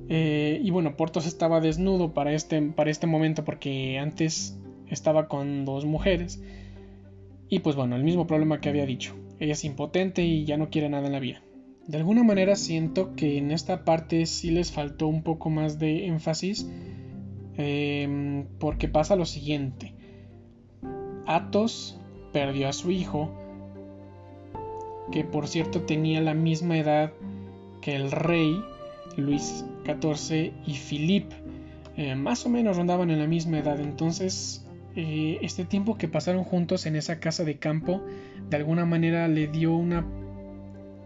Eh, 0.09 0.61
y 0.63 0.71
bueno, 0.71 0.97
Portos 0.97 1.27
estaba 1.27 1.61
desnudo 1.61 2.15
para 2.15 2.33
este, 2.33 2.61
para 2.63 2.91
este 2.91 3.07
momento 3.07 3.45
porque 3.45 3.99
antes 3.99 4.59
estaba 4.89 5.29
con 5.29 5.65
dos 5.65 5.85
mujeres. 5.85 6.43
Y 7.49 7.59
pues 7.59 7.77
bueno, 7.77 7.97
el 7.97 8.05
mismo 8.05 8.27
problema 8.27 8.61
que 8.61 8.71
había 8.71 8.87
dicho. 8.87 9.15
Ella 9.39 9.53
es 9.53 9.65
impotente 9.65 10.23
y 10.23 10.45
ya 10.45 10.57
no 10.57 10.71
quiere 10.71 10.89
nada 10.89 11.07
en 11.07 11.13
la 11.13 11.21
vida. 11.21 11.43
De 11.87 11.99
alguna 11.99 12.23
manera 12.23 12.55
siento 12.55 13.15
que 13.17 13.39
en 13.39 13.51
esta 13.51 13.85
parte 13.85 14.25
sí 14.27 14.51
les 14.51 14.71
faltó 14.71 15.09
un 15.09 15.23
poco 15.23 15.51
más 15.51 15.79
de 15.79 16.07
énfasis 16.07 16.71
em, 17.57 18.47
porque 18.59 18.89
pasa 18.89 19.17
lo 19.17 19.27
siguiente. 19.27 19.95
Athos 21.27 21.99
perdió 22.33 22.69
a 22.69 22.73
su 22.73 22.91
hijo, 22.91 23.31
que 25.13 25.25
por 25.25 25.47
cierto 25.47 25.83
tenía 25.83 26.21
la 26.21 26.35
misma 26.35 26.79
edad 26.79 27.13
que 27.81 27.95
el 27.95 28.11
rey 28.11 28.63
Luis 29.17 29.65
XIV 29.85 30.53
y 30.67 30.75
Philippe. 30.75 31.35
Eh, 31.97 32.15
más 32.15 32.47
o 32.47 32.49
menos 32.49 32.77
rondaban 32.77 33.11
en 33.11 33.19
la 33.19 33.27
misma 33.27 33.59
edad, 33.59 33.79
entonces 33.79 34.65
eh, 34.97 35.39
este 35.43 35.65
tiempo 35.65 35.99
que 35.99 36.09
pasaron 36.09 36.43
juntos 36.43 36.87
en 36.87 36.97
esa 36.97 37.21
casa 37.21 37.45
de 37.45 37.59
campo 37.59 38.03
de 38.49 38.57
alguna 38.57 38.87
manera 38.87 39.29
le 39.29 39.47
dio 39.47 39.75
una 39.75 40.07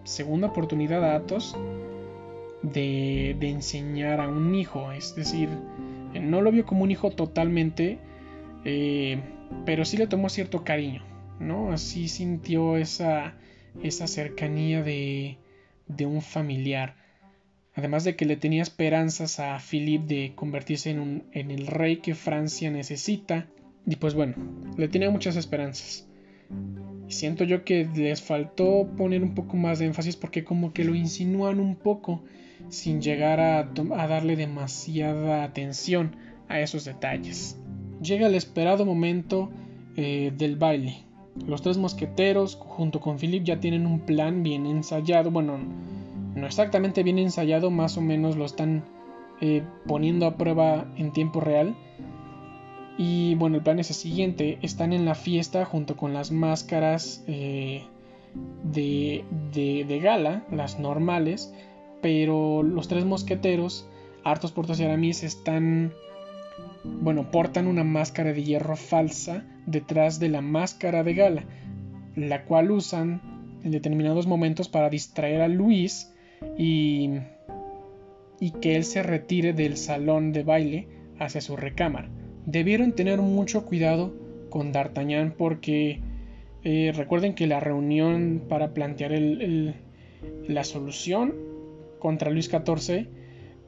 segunda 0.04 0.48
oportunidad 0.48 1.04
a 1.04 1.16
Athos 1.16 1.56
de, 2.62 3.30
enseñar 3.40 4.20
a 4.20 4.28
un 4.28 4.54
hijo, 4.54 4.92
es 4.92 5.14
decir, 5.14 5.48
No 6.20 6.40
lo 6.40 6.50
vio 6.50 6.64
como 6.64 6.84
un 6.84 6.90
hijo 6.90 7.10
totalmente, 7.10 7.98
eh, 8.64 9.20
pero 9.64 9.84
sí 9.84 9.96
le 9.96 10.06
tomó 10.06 10.28
cierto 10.28 10.64
cariño, 10.64 11.02
¿no? 11.38 11.72
Así 11.72 12.08
sintió 12.08 12.76
esa, 12.76 13.34
esa 13.82 14.06
cercanía 14.06 14.82
de, 14.82 15.38
de 15.88 16.06
un 16.06 16.22
familiar. 16.22 16.96
Además 17.74 18.04
de 18.04 18.16
que 18.16 18.24
le 18.24 18.36
tenía 18.36 18.62
esperanzas 18.62 19.38
a 19.38 19.58
Philippe 19.58 20.06
de 20.06 20.32
convertirse 20.34 20.90
en, 20.90 20.98
un, 20.98 21.24
el 21.32 21.66
rey 21.66 21.98
que 21.98 22.14
Francia 22.14 22.70
necesita. 22.70 23.46
Y 23.84 23.96
pues 23.96 24.14
bueno, 24.14 24.34
le 24.76 24.88
tenía 24.88 25.10
muchas 25.10 25.36
esperanzas. 25.36 26.08
Siento 27.08 27.44
yo 27.44 27.64
que 27.64 27.88
les 27.94 28.22
faltó 28.22 28.88
poner 28.96 29.22
un 29.22 29.34
poco 29.34 29.56
más 29.56 29.78
de 29.78 29.86
énfasis 29.86 30.16
porque 30.16 30.42
como 30.42 30.72
que 30.72 30.84
lo 30.84 30.94
insinúan 30.94 31.60
un 31.60 31.76
poco 31.76 32.24
sin 32.68 33.00
llegar 33.00 33.40
a, 33.40 33.64
darle 34.08 34.36
demasiada 34.36 35.44
atención 35.44 36.16
a 36.48 36.60
esos 36.60 36.84
detalles. 36.84 37.60
Llega 38.02 38.26
el 38.26 38.34
esperado 38.34 38.84
momento 38.84 39.50
eh, 39.96 40.32
del 40.36 40.56
baile. 40.56 41.05
Los 41.46 41.62
tres 41.62 41.76
mosqueteros 41.78 42.56
junto 42.56 43.00
con 43.00 43.18
Philip 43.18 43.44
ya 43.44 43.60
tienen 43.60 43.86
un 43.86 44.00
plan 44.00 44.42
bien 44.42 44.66
ensayado. 44.66 45.30
Bueno, 45.30 45.58
no 46.34 46.46
exactamente 46.46 47.02
bien 47.02 47.18
ensayado, 47.18 47.70
más 47.70 47.96
o 47.96 48.00
menos 48.00 48.36
lo 48.36 48.44
están 48.44 48.84
eh, 49.40 49.62
poniendo 49.86 50.26
a 50.26 50.36
prueba 50.36 50.86
en 50.96 51.12
tiempo 51.12 51.40
real. 51.40 51.76
Y 52.98 53.34
bueno, 53.34 53.56
el 53.56 53.62
plan 53.62 53.78
es 53.78 53.90
el 53.90 53.96
siguiente. 53.96 54.58
Están 54.62 54.92
en 54.92 55.04
la 55.04 55.14
fiesta 55.14 55.64
junto 55.64 55.96
con 55.96 56.14
las 56.14 56.32
máscaras 56.32 57.22
eh, 57.26 57.84
de, 58.64 59.24
de, 59.52 59.98
gala, 60.00 60.44
las 60.50 60.78
normales. 60.78 61.52
Pero 62.00 62.62
los 62.62 62.88
tres 62.88 63.04
mosqueteros, 63.04 63.86
Artos, 64.24 64.52
Portos 64.52 64.80
y 64.80 64.84
Aramis, 64.84 65.22
están... 65.22 65.92
Bueno, 67.00 67.30
portan 67.30 67.66
una 67.66 67.84
máscara 67.84 68.32
de 68.32 68.42
hierro 68.42 68.76
falsa 68.76 69.44
detrás 69.66 70.18
de 70.18 70.28
la 70.28 70.40
máscara 70.40 71.04
de 71.04 71.14
gala, 71.14 71.44
la 72.14 72.44
cual 72.44 72.70
usan 72.70 73.20
en 73.62 73.70
determinados 73.70 74.26
momentos 74.26 74.68
para 74.68 74.90
distraer 74.90 75.40
a 75.42 75.48
Luis 75.48 76.12
y, 76.58 77.10
y 78.40 78.50
que 78.52 78.76
él 78.76 78.84
se 78.84 79.02
retire 79.02 79.52
del 79.52 79.76
salón 79.76 80.32
de 80.32 80.42
baile 80.42 80.88
hacia 81.18 81.40
su 81.40 81.56
recámara. 81.56 82.08
Debieron 82.46 82.92
tener 82.92 83.20
mucho 83.20 83.64
cuidado 83.66 84.14
con 84.50 84.72
D'Artagnan 84.72 85.34
porque 85.36 86.00
eh, 86.64 86.92
recuerden 86.94 87.34
que 87.34 87.46
la 87.46 87.60
reunión 87.60 88.42
para 88.48 88.74
plantear 88.74 89.12
la 90.48 90.64
solución 90.64 91.34
contra 91.98 92.30
Luis 92.30 92.50
XIV, 92.50 93.08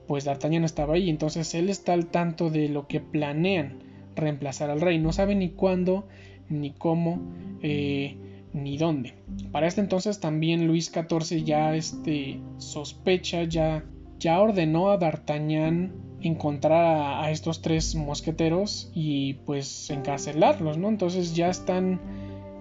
pues 0.09 0.25
D'Artagnan 0.25 0.65
estaba 0.65 0.95
ahí, 0.95 1.11
entonces 1.11 1.55
él 1.55 1.69
está 1.69 1.93
al 1.93 2.07
tanto 2.07 2.51
de 2.51 2.69
lo 2.69 2.89
que 2.89 2.99
planean 2.99 3.79
reemplazar 4.17 4.71
al 4.71 4.81
rey, 4.81 4.99
no 4.99 5.13
sabe 5.13 5.37
ni 5.37 5.51
cuándo, 5.51 6.09
ni 6.49 6.73
cómo, 6.73 7.21
eh, 7.63 8.17
ni 8.53 8.79
dónde. 8.79 9.15
Para 9.53 9.69
este 9.69 9.83
entonces 9.83 10.19
también 10.19 10.67
Luis 10.67 10.91
XIV 10.93 11.45
ya 11.45 11.77
este, 11.77 12.41
sospecha, 12.57 13.45
ya, 13.45 13.85
ya 14.19 14.41
ordenó 14.41 14.91
a 14.91 14.97
D'Artagnan 14.97 15.93
encontrar 16.23 17.23
a, 17.23 17.31
estos 17.31 17.63
tres 17.63 17.95
mosqueteros 17.95 18.91
y 18.95 19.35
pues 19.35 19.91
encarcelarlos, 19.91 20.79
¿no? 20.79 20.89
Entonces 20.89 21.35
ya 21.35 21.49
están 21.49 22.01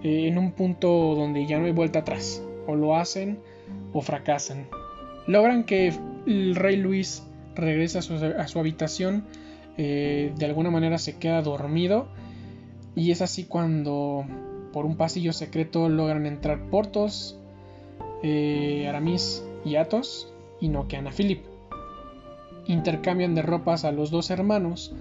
eh, 0.02 0.28
en 0.28 0.38
un 0.38 0.52
punto 0.52 1.14
donde 1.16 1.46
ya 1.46 1.58
no 1.58 1.64
hay 1.64 1.72
vuelta 1.72 2.00
atrás. 2.00 2.42
O 2.66 2.76
lo 2.76 2.96
hacen 2.96 3.38
o 3.92 4.02
fracasan. 4.02 4.68
Logran 5.26 5.64
que 5.64 5.92
el 6.26 6.54
rey 6.54 6.76
Luis 6.76 7.27
regrese 7.58 7.98
a 7.98 8.02
su, 8.48 8.58
habitación. 8.58 9.24
Eh, 9.76 10.32
de 10.36 10.46
alguna 10.46 10.70
manera 10.70 10.98
se 10.98 11.18
queda 11.18 11.42
dormido. 11.42 12.08
Y 12.96 13.10
es 13.10 13.22
así 13.22 13.44
cuando 13.44 14.24
por 14.72 14.86
un 14.86 14.96
pasillo 14.96 15.32
secreto 15.32 15.88
logran 15.88 16.26
entrar 16.26 16.70
Portos, 16.70 17.38
eh, 18.22 18.86
Aramis 18.88 19.44
y 19.64 19.76
Athos 19.76 20.32
y 20.60 20.68
noquean 20.68 21.06
a 21.06 21.12
Philip 21.12 21.40
intercambian 22.68 23.34
de 23.34 23.42
ropas 23.42 23.84
a 23.84 23.92
los 23.92 24.10
dos 24.10 24.30
hermanos 24.30 24.94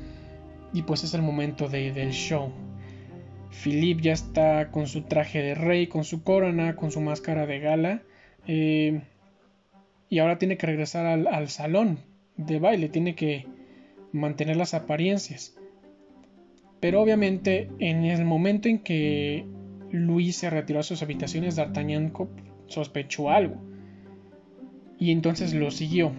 y 0.74 0.82
pues 0.82 1.04
es 1.04 1.14
el 1.14 1.22
momento 1.22 1.70
del 1.70 2.12
show. 2.12 2.52
Philip 3.64 4.02
ya 4.02 4.14
está 4.14 4.72
con 4.72 4.88
su 4.88 5.04
traje 5.04 5.42
de 5.42 5.56
rey, 5.56 5.88
con 5.88 6.04
su 6.04 6.24
corona, 6.24 6.76
con 6.76 6.92
su 6.92 7.02
máscara 7.02 7.46
de 7.46 7.60
gala 7.60 8.02
eh, 8.48 9.02
y 10.10 10.20
ahora 10.20 10.38
tiene 10.38 10.58
que 10.58 10.68
regresar 10.68 11.06
al 11.06 11.50
salón 11.50 12.00
de 12.38 12.60
baile, 12.60 12.90
tiene 12.90 13.16
que 13.16 13.46
mantener 14.12 14.56
las 14.56 14.74
apariencias. 14.74 15.58
Pero 16.80 17.02
obviamente 17.02 17.70
en 17.80 18.06
el 18.06 18.24
momento 18.26 18.70
en 18.70 18.80
que 18.80 19.46
Luis 19.92 20.36
se 20.38 20.50
retiró 20.50 20.80
a 20.80 20.84
sus 20.84 21.02
habitaciones, 21.02 21.56
D'Artagnan 21.56 22.14
sospechó 22.68 23.30
algo. 23.30 23.56
Y 25.00 25.12
entonces 25.12 25.54
lo 25.54 25.72
siguió. 25.72 26.12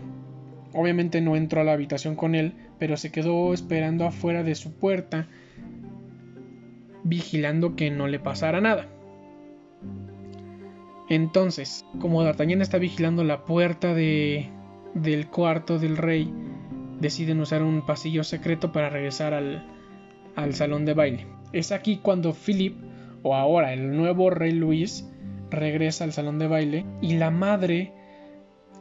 Obviamente 0.72 1.20
no 1.20 1.36
entró 1.36 1.60
a 1.60 1.64
la 1.64 1.72
habitación 1.72 2.16
con 2.16 2.34
él, 2.34 2.52
pero 2.78 2.96
se 2.96 3.10
quedó 3.10 3.54
esperando 3.54 4.04
afuera 4.06 4.42
de 4.42 4.54
su 4.54 4.72
puerta, 4.72 5.28
vigilando 7.04 7.74
que 7.76 7.90
no 7.90 8.08
le 8.08 8.18
pasara 8.18 8.60
nada. 8.60 8.88
Entonces, 11.08 11.86
como 12.00 12.22
D'Artagnan 12.22 12.60
está 12.60 12.78
vigilando 12.78 13.24
la 13.24 13.44
puerta 13.44 13.94
de, 13.94 14.50
del 15.02 15.28
cuarto 15.28 15.78
del 15.78 15.96
rey, 15.96 16.32
deciden 17.00 17.40
usar 17.40 17.62
un 17.62 17.84
pasillo 17.86 18.24
secreto 18.24 18.72
para 18.72 18.90
regresar 18.90 19.34
al, 19.34 19.66
al 20.36 20.54
salón 20.54 20.84
de 20.84 20.94
baile. 20.94 21.26
Es 21.52 21.72
aquí 21.72 21.98
cuando 22.02 22.34
Philip, 22.34 22.76
o 23.22 23.34
ahora 23.34 23.72
el 23.72 23.96
nuevo 23.96 24.30
rey 24.30 24.52
Luis, 24.52 25.08
regresa 25.50 26.04
al 26.04 26.12
salón 26.12 26.38
de 26.38 26.46
baile 26.46 26.84
y 27.00 27.16
la 27.16 27.30
madre, 27.30 27.92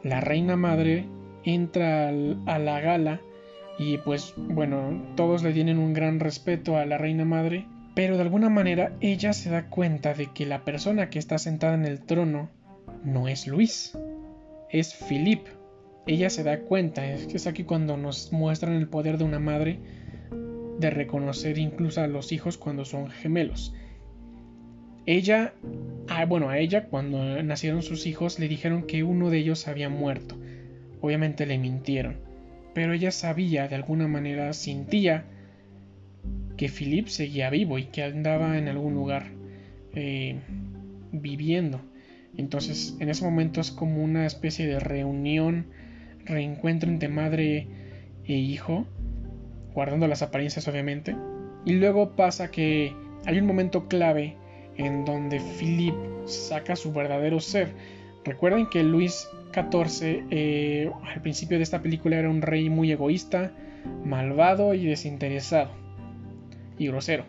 la 0.02 0.20
reina 0.20 0.56
madre, 0.56 1.06
entra 1.44 2.08
a 2.08 2.58
la 2.58 2.80
gala 2.80 3.20
y 3.78 3.98
pues 3.98 4.34
bueno, 4.36 5.02
todos 5.16 5.42
le 5.42 5.52
tienen 5.52 5.78
un 5.78 5.92
gran 5.92 6.20
respeto 6.20 6.76
a 6.76 6.84
la 6.84 6.98
reina 6.98 7.24
madre, 7.24 7.66
pero 7.94 8.16
de 8.16 8.22
alguna 8.22 8.48
manera 8.48 8.92
ella 9.00 9.32
se 9.32 9.50
da 9.50 9.70
cuenta 9.70 10.14
de 10.14 10.26
que 10.32 10.46
la 10.46 10.64
persona 10.64 11.10
que 11.10 11.18
está 11.18 11.38
sentada 11.38 11.74
en 11.74 11.84
el 11.84 12.00
trono 12.00 12.50
no 13.04 13.28
es 13.28 13.46
Luis, 13.46 13.96
es 14.70 14.94
Philip. 14.94 15.46
Ella 16.08 16.30
se 16.30 16.42
da 16.42 16.60
cuenta, 16.60 17.06
es 17.06 17.26
que 17.26 17.36
es 17.36 17.46
aquí 17.46 17.62
cuando 17.62 17.96
nos 17.96 18.32
muestran 18.32 18.74
el 18.74 18.88
poder 18.88 19.18
de 19.18 19.24
una 19.24 19.38
madre 19.38 19.78
de 20.80 20.90
reconocer 20.90 21.58
incluso 21.58 22.00
a 22.00 22.08
los 22.08 22.32
hijos 22.32 22.58
cuando 22.58 22.84
son 22.84 23.08
gemelos. 23.08 23.72
Ella, 25.06 25.54
ah, 26.08 26.24
bueno, 26.24 26.48
a 26.48 26.58
ella 26.58 26.86
cuando 26.86 27.40
nacieron 27.42 27.82
sus 27.82 28.06
hijos 28.06 28.40
le 28.40 28.48
dijeron 28.48 28.82
que 28.82 29.04
uno 29.04 29.30
de 29.30 29.38
ellos 29.38 29.68
había 29.68 29.88
muerto 29.88 30.36
Obviamente 31.00 31.46
le 31.46 31.58
mintieron, 31.58 32.16
pero 32.74 32.92
ella 32.92 33.12
sabía, 33.12 33.68
de 33.68 33.76
alguna 33.76 34.08
manera 34.08 34.52
sentía 34.52 35.24
que 36.56 36.68
Philip 36.68 37.06
seguía 37.06 37.50
vivo 37.50 37.78
y 37.78 37.84
que 37.84 38.02
andaba 38.02 38.58
en 38.58 38.66
algún 38.66 38.94
lugar 38.94 39.26
eh, 39.94 40.40
viviendo. 41.12 41.80
Entonces 42.36 42.96
en 42.98 43.08
ese 43.08 43.24
momento 43.24 43.60
es 43.60 43.70
como 43.70 44.02
una 44.02 44.26
especie 44.26 44.66
de 44.66 44.80
reunión, 44.80 45.66
reencuentro 46.28 46.90
entre 46.90 47.08
madre 47.08 47.66
e 48.24 48.32
hijo, 48.32 48.86
guardando 49.74 50.06
las 50.06 50.22
apariencias 50.22 50.68
obviamente. 50.68 51.16
Y 51.64 51.74
luego 51.74 52.14
pasa 52.14 52.50
que 52.50 52.94
hay 53.26 53.38
un 53.38 53.46
momento 53.46 53.88
clave 53.88 54.36
en 54.76 55.04
donde 55.04 55.40
Philip 55.40 55.94
saca 56.26 56.76
su 56.76 56.92
verdadero 56.92 57.40
ser. 57.40 57.72
Recuerden 58.24 58.66
que 58.66 58.82
Luis 58.82 59.28
14 59.52 60.24
eh, 60.30 60.90
al 61.04 61.22
principio 61.22 61.56
de 61.56 61.64
esta 61.64 61.82
película 61.82 62.16
era 62.16 62.30
un 62.30 62.42
rey 62.42 62.70
muy 62.70 62.92
egoísta, 62.92 63.52
malvado 64.04 64.74
y 64.74 64.86
desinteresado. 64.86 65.70
Y 66.78 66.86
grosero. 66.88 67.24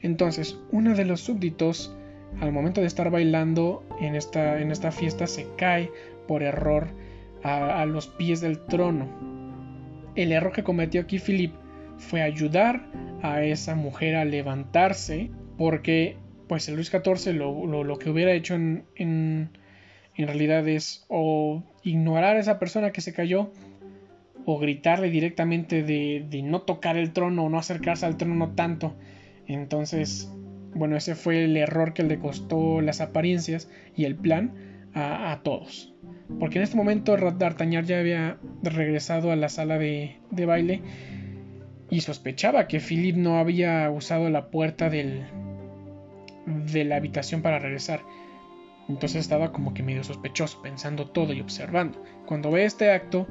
Entonces, 0.00 0.58
uno 0.70 0.94
de 0.94 1.04
los 1.04 1.20
súbditos, 1.20 1.94
al 2.40 2.52
momento 2.52 2.80
de 2.80 2.86
estar 2.86 3.10
bailando 3.10 3.84
en 4.00 4.14
esta, 4.14 4.60
en 4.60 4.70
esta 4.70 4.92
fiesta, 4.92 5.26
se 5.26 5.46
cae 5.56 5.90
por 6.26 6.42
error 6.42 6.88
a, 7.42 7.84
los 7.86 8.08
pies 8.08 8.40
del 8.40 8.58
trono. 8.66 9.08
El 10.14 10.32
error 10.32 10.52
que 10.52 10.64
cometió 10.64 11.00
aquí 11.00 11.18
Philip 11.18 11.54
fue 11.96 12.22
ayudar 12.22 12.90
a 13.22 13.42
esa 13.42 13.74
mujer 13.74 14.16
a 14.16 14.24
levantarse, 14.24 15.30
porque 15.56 16.16
pues 16.48 16.68
el 16.68 16.76
Luis 16.76 16.90
XIV 16.90 17.34
lo, 17.34 17.98
que 17.98 18.10
hubiera 18.10 18.32
hecho 18.32 18.54
en 18.54 19.50
en 20.18 20.26
realidad 20.26 20.66
es 20.68 21.06
o 21.08 21.62
ignorar 21.84 22.36
a 22.36 22.40
esa 22.40 22.58
persona 22.58 22.90
que 22.90 23.00
se 23.00 23.14
cayó 23.14 23.52
o 24.44 24.58
gritarle 24.58 25.10
directamente 25.10 25.84
de, 25.84 26.42
no 26.42 26.62
tocar 26.62 26.96
el 26.96 27.12
trono 27.12 27.44
o 27.44 27.48
no 27.48 27.58
acercarse 27.58 28.04
al 28.04 28.16
trono 28.16 28.54
tanto. 28.54 28.96
Entonces, 29.46 30.28
bueno, 30.74 30.96
ese 30.96 31.14
fue 31.14 31.44
el 31.44 31.56
error 31.56 31.94
que 31.94 32.02
le 32.02 32.18
costó 32.18 32.80
las 32.80 33.00
apariencias 33.00 33.70
y 33.94 34.06
el 34.06 34.16
plan 34.16 34.54
a, 34.92 35.40
todos. 35.44 35.94
Porque 36.38 36.58
en 36.58 36.64
este 36.64 36.76
momento 36.76 37.16
D'Artagnan 37.16 37.86
ya 37.86 37.98
había 37.98 38.38
regresado 38.62 39.32
a 39.32 39.36
la 39.36 39.48
sala 39.48 39.78
de, 39.78 40.18
baile 40.30 40.82
y 41.90 42.00
sospechaba 42.00 42.68
que 42.68 42.80
Philip 42.80 43.16
no 43.16 43.38
había 43.38 43.90
usado 43.90 44.28
la 44.28 44.50
puerta 44.50 44.90
del, 44.90 45.24
de 46.46 46.84
la 46.84 46.96
habitación 46.96 47.40
para 47.42 47.58
regresar. 47.58 48.02
Entonces 48.88 49.20
estaba 49.20 49.52
como 49.52 49.74
que 49.74 49.82
medio 49.82 50.04
sospechoso, 50.04 50.62
pensando 50.62 51.06
todo 51.06 51.32
y 51.32 51.40
observando. 51.40 52.02
Cuando 52.26 52.50
ve 52.50 52.64
este 52.64 52.90
acto, 52.90 53.26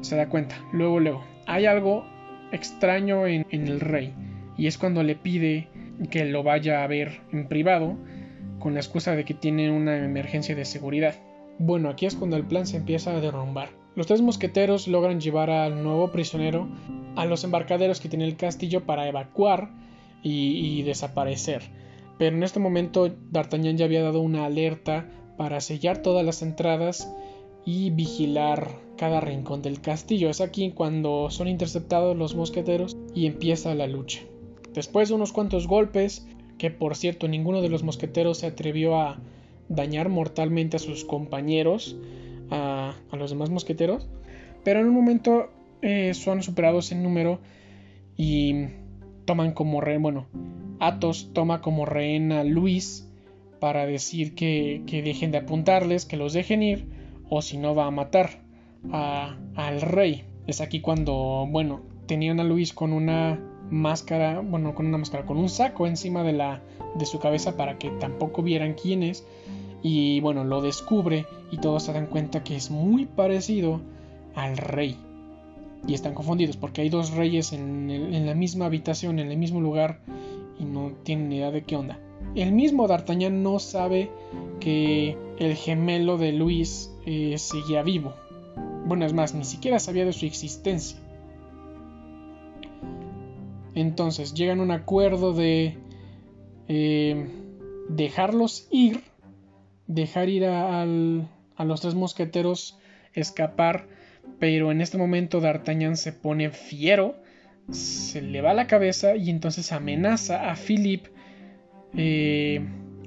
se 0.00 0.16
da 0.16 0.28
cuenta, 0.28 0.56
luego, 0.72 1.00
luego, 1.00 1.24
hay 1.46 1.66
algo 1.66 2.04
extraño 2.52 3.26
en, 3.26 3.46
en 3.50 3.66
el 3.66 3.80
rey. 3.80 4.14
Y 4.56 4.66
es 4.66 4.78
cuando 4.78 5.02
le 5.02 5.16
pide 5.16 5.68
que 6.10 6.24
lo 6.26 6.42
vaya 6.42 6.82
a 6.82 6.86
ver 6.86 7.20
en 7.32 7.48
privado, 7.48 7.96
con 8.58 8.74
la 8.74 8.80
excusa 8.80 9.14
de 9.14 9.24
que 9.24 9.34
tiene 9.34 9.70
una 9.70 9.96
emergencia 10.04 10.54
de 10.54 10.64
seguridad. 10.64 11.14
Bueno, 11.58 11.88
aquí 11.88 12.06
es 12.06 12.14
cuando 12.14 12.36
el 12.36 12.46
plan 12.46 12.66
se 12.66 12.76
empieza 12.76 13.16
a 13.16 13.20
derrumbar. 13.20 13.70
Los 13.94 14.06
tres 14.06 14.20
mosqueteros 14.20 14.88
logran 14.88 15.20
llevar 15.20 15.48
al 15.48 15.82
nuevo 15.82 16.12
prisionero 16.12 16.68
a 17.16 17.24
los 17.24 17.44
embarcaderos 17.44 17.98
que 17.98 18.10
tiene 18.10 18.26
el 18.26 18.36
castillo 18.36 18.84
para 18.84 19.08
evacuar 19.08 19.70
y, 20.22 20.82
desaparecer. 20.82 21.62
Pero 22.18 22.36
en 22.36 22.42
este 22.42 22.60
momento 22.60 23.08
D'Artagnan 23.08 23.78
ya 23.78 23.86
había 23.86 24.02
dado 24.02 24.20
una 24.20 24.44
alerta 24.44 25.08
para 25.36 25.60
sellar 25.60 26.02
todas 26.02 26.26
las 26.26 26.42
entradas 26.42 27.10
y 27.64 27.90
vigilar 27.90 28.68
cada 28.96 29.20
rincón 29.20 29.62
del 29.62 29.80
castillo. 29.80 30.28
Es 30.28 30.40
aquí 30.40 30.70
cuando 30.72 31.30
son 31.30 31.48
interceptados 31.48 32.16
los 32.16 32.34
mosqueteros 32.34 32.96
y 33.14 33.26
empieza 33.26 33.74
la 33.74 33.86
lucha. 33.86 34.20
Después 34.74 35.08
de 35.08 35.14
unos 35.14 35.32
cuantos 35.32 35.66
golpes, 35.66 36.26
que 36.58 36.70
por 36.70 36.96
cierto 36.96 37.28
ninguno 37.28 37.62
de 37.62 37.68
los 37.68 37.82
mosqueteros 37.82 38.38
se 38.38 38.46
atrevió 38.46 38.96
a 38.96 39.18
dañar 39.68 40.08
mortalmente 40.08 40.76
a 40.76 40.80
sus 40.80 41.04
compañeros, 41.04 41.96
a, 42.50 42.94
los 43.12 43.30
demás 43.30 43.50
mosqueteros. 43.50 44.08
Pero 44.64 44.80
en 44.80 44.86
un 44.86 44.94
momento 44.94 45.50
eh, 45.82 46.14
son 46.14 46.42
superados 46.42 46.92
en 46.92 47.02
número 47.02 47.40
y 48.16 48.66
toman 49.24 49.52
como 49.52 49.80
rehén, 49.80 50.02
bueno, 50.02 50.26
Athos 50.78 51.30
toma 51.32 51.60
como 51.60 51.86
rehén 51.86 52.32
a 52.32 52.44
Luis 52.44 53.10
para 53.60 53.86
decir 53.86 54.34
que, 54.34 54.82
dejen 54.86 55.30
de 55.30 55.38
apuntarles, 55.38 56.04
que 56.04 56.16
los 56.16 56.32
dejen 56.32 56.62
ir, 56.62 56.86
o 57.28 57.42
si 57.42 57.56
no 57.58 57.74
va 57.74 57.86
a 57.86 57.90
matar 57.90 58.42
al 58.92 59.80
rey. 59.80 60.24
Es 60.46 60.60
aquí 60.60 60.80
cuando, 60.80 61.46
bueno, 61.50 61.82
tenían 62.06 62.38
a 62.40 62.44
Luis 62.44 62.72
con 62.72 62.92
una 62.92 63.40
máscara, 63.70 64.40
bueno, 64.40 64.74
con 64.74 64.86
una 64.86 64.98
máscara, 64.98 65.26
con 65.26 65.36
un 65.36 65.48
saco 65.48 65.86
encima 65.86 66.22
de 66.22 66.32
la 66.32 66.62
de 66.94 67.06
su 67.06 67.18
cabeza 67.18 67.56
para 67.56 67.78
que 67.78 67.90
tampoco 67.90 68.42
vieran 68.42 68.74
quién 68.74 69.02
es 69.02 69.24
y 69.82 70.20
bueno, 70.20 70.44
lo 70.44 70.62
descubre 70.62 71.26
y 71.50 71.58
todos 71.58 71.84
se 71.84 71.92
dan 71.92 72.06
cuenta 72.06 72.42
que 72.42 72.56
es 72.56 72.70
muy 72.70 73.06
parecido 73.06 73.80
al 74.34 74.56
rey. 74.56 74.96
Y 75.86 75.94
están 75.94 76.14
confundidos 76.14 76.56
porque 76.56 76.80
hay 76.80 76.88
dos 76.88 77.12
reyes 77.12 77.52
en, 77.52 78.26
la 78.26 78.34
misma 78.34 78.66
habitación, 78.66 79.18
en 79.18 79.30
el 79.30 79.38
mismo 79.38 79.60
lugar 79.60 80.00
y 80.58 80.64
no 80.64 80.92
tienen 81.04 81.30
idea 81.32 81.50
de 81.50 81.62
qué 81.62 81.76
onda. 81.76 82.00
El 82.34 82.52
mismo 82.52 82.88
D'Artagnan 82.88 83.42
no 83.42 83.58
sabe 83.58 84.10
que 84.58 85.16
el 85.38 85.54
gemelo 85.54 86.18
de 86.18 86.32
Luis 86.32 86.90
eh, 87.04 87.36
seguía 87.38 87.82
vivo. 87.82 88.14
Bueno, 88.86 89.06
es 89.06 89.12
más, 89.12 89.34
ni 89.34 89.44
siquiera 89.44 89.78
sabía 89.78 90.04
de 90.04 90.12
su 90.12 90.26
existencia. 90.26 90.98
Entonces 93.76 94.34
llegan 94.34 94.58
a 94.58 94.64
un 94.64 94.72
acuerdo 94.72 95.32
de 95.32 95.78
eh, 96.66 97.28
dejarlos 97.88 98.66
ir 98.72 99.02
dejar 99.86 100.28
ir 100.28 100.44
a, 100.46 100.84
los 100.84 101.80
tres 101.80 101.94
mosqueteros 101.94 102.78
escapar, 103.14 103.86
pero 104.38 104.72
en 104.72 104.80
este 104.80 104.98
momento 104.98 105.40
D'Artagnan 105.40 105.96
se 105.96 106.12
pone 106.12 106.50
fiero, 106.50 107.16
se 107.70 108.22
le 108.22 108.40
va 108.42 108.54
la 108.54 108.66
cabeza 108.66 109.16
y 109.16 109.30
entonces 109.30 109.72
amenaza 109.72 110.50
a 110.50 110.56
Philip 110.56 111.06
eh, 111.96 112.60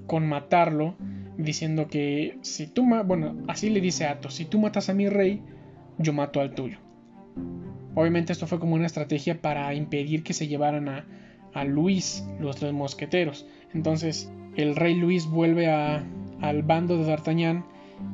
con 0.08 0.27
matarlo, 0.27 0.95
diciendo 1.38 1.88
que 1.88 2.38
si 2.41 2.67
tú, 2.67 2.86
bueno, 3.05 3.38
así 3.47 3.69
le 3.69 3.82
dice 3.82 4.05
a 4.05 4.12
Athos, 4.12 4.34
si 4.36 4.45
tú 4.45 4.60
matas 4.60 4.89
a 4.89 4.93
mi 4.93 5.08
rey, 5.08 5.41
yo 5.97 6.13
mato 6.13 6.41
al 6.41 6.55
tuyo. 6.55 6.79
Obviamente 7.99 8.31
esto 8.31 8.47
fue 8.47 8.59
como 8.59 8.75
una 8.75 8.85
estrategia 8.85 9.41
para 9.41 9.73
impedir 9.73 10.23
que 10.23 10.33
se 10.33 10.47
llevaran 10.47 10.88
a, 10.88 11.63
Luis, 11.65 12.25
los 12.39 12.55
tres 12.55 12.71
mosqueteros. 12.71 13.45
Entonces 13.73 14.31
el 14.55 14.77
rey 14.77 14.95
Luis 14.95 15.25
vuelve 15.25 15.67
al 15.67 16.63
bando 16.63 16.97
de 16.97 17.03
D'Artagnan 17.03 17.65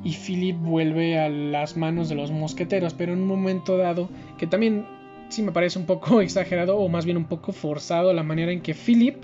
y 0.04 0.14
Philip 0.14 0.58
vuelve 0.58 1.20
a 1.20 1.30
las 1.30 1.78
manos 1.78 2.10
de 2.10 2.16
los 2.16 2.32
mosqueteros, 2.32 2.96
pero 2.96 3.14
en 3.14 3.22
un 3.22 3.28
momento 3.28 3.78
dado, 3.78 4.10
que 4.40 4.48
también 4.48 4.88
sí 5.30 5.44
me 5.44 5.52
parece 5.52 5.78
un 5.78 5.86
poco 5.86 6.20
exagerado 6.22 6.80
o 6.80 6.90
más 6.90 7.06
bien 7.06 7.18
un 7.18 7.26
poco 7.26 7.52
forzado 7.52 8.12
la 8.12 8.24
manera 8.24 8.52
en 8.52 8.62
que 8.62 8.74
Philip 8.74 9.24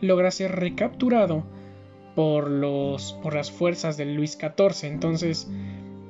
logra 0.00 0.30
ser 0.30 0.52
recapturado 0.52 1.44
por, 2.14 2.48
los, 2.48 3.12
por 3.22 3.34
las 3.34 3.50
fuerzas 3.50 3.98
de 3.98 4.06
Luis 4.06 4.38
XIV. 4.40 4.90
Entonces 4.90 5.50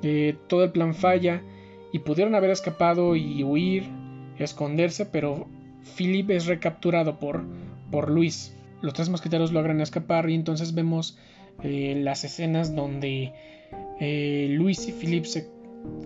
eh, 0.05 0.37
todo 0.47 0.63
el 0.63 0.71
plan 0.71 0.95
falla 0.95 1.43
y 1.93 2.01
pudieron 2.01 2.35
haber 2.35 2.51
escapado 2.51 3.17
y 3.17 3.43
huir, 3.43 3.85
esconderse, 4.39 5.07
pero 5.07 5.49
Philip 5.97 6.31
es 6.31 6.47
recapturado 6.47 7.19
por, 7.19 7.45
por 7.91 8.11
Luis. 8.11 8.55
Los 8.81 8.95
tres 8.95 9.09
mosqueteros 9.09 9.53
logran 9.53 9.81
escapar 9.81 10.29
y 10.31 10.35
entonces 10.35 10.75
vemos 10.75 11.19
eh, 11.63 12.01
las 12.03 12.25
escenas 12.25 12.75
donde 12.75 13.33
eh, 14.01 14.49
Luis 14.51 14.87
y 14.89 14.93
Philip 14.93 15.25
se 15.25 15.49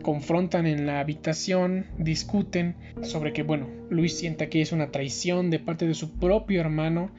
confrontan 0.03 0.67
en 0.67 0.87
la 0.87 1.01
habitación, 1.01 1.87
discuten 1.99 2.77
sobre 3.03 3.33
que, 3.33 3.43
bueno, 3.43 3.69
Luis 3.91 4.17
sienta 4.19 4.49
que 4.49 4.63
es 4.63 4.73
una 4.73 4.91
traición 4.91 5.51
de 5.51 5.59
parte 5.59 5.87
de 5.87 5.95
su 5.95 6.13
propio 6.13 6.61
hermano, 6.61 7.11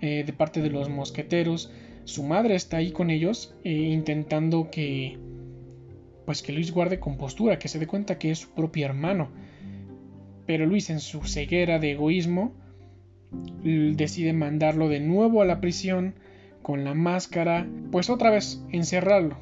eh, 0.00 0.24
de 0.24 0.32
parte 0.32 0.62
de 0.62 0.70
los 0.70 0.88
mosqueteros. 0.88 1.70
Su 2.04 2.22
madre 2.22 2.54
está 2.54 2.78
ahí 2.78 2.92
con 2.92 3.10
ellos, 3.10 3.54
intentando 3.64 4.70
que, 4.70 5.18
pues 6.24 6.42
que 6.42 6.52
Luis 6.52 6.72
guarde 6.72 7.00
compostura, 7.00 7.58
que 7.58 7.68
se 7.68 7.78
dé 7.78 7.86
cuenta 7.86 8.18
que 8.18 8.30
es 8.30 8.40
su 8.40 8.50
propio 8.50 8.86
hermano. 8.86 9.30
Pero 10.46 10.66
Luis, 10.66 10.90
en 10.90 11.00
su 11.00 11.22
ceguera 11.22 11.78
de 11.78 11.92
egoísmo, 11.92 12.54
decide 13.62 14.32
mandarlo 14.32 14.88
de 14.88 15.00
nuevo 15.00 15.42
a 15.42 15.44
la 15.44 15.60
prisión 15.60 16.14
con 16.62 16.84
la 16.84 16.94
máscara, 16.94 17.66
pues 17.90 18.10
otra 18.10 18.30
vez 18.30 18.64
encerrarlo 18.70 19.38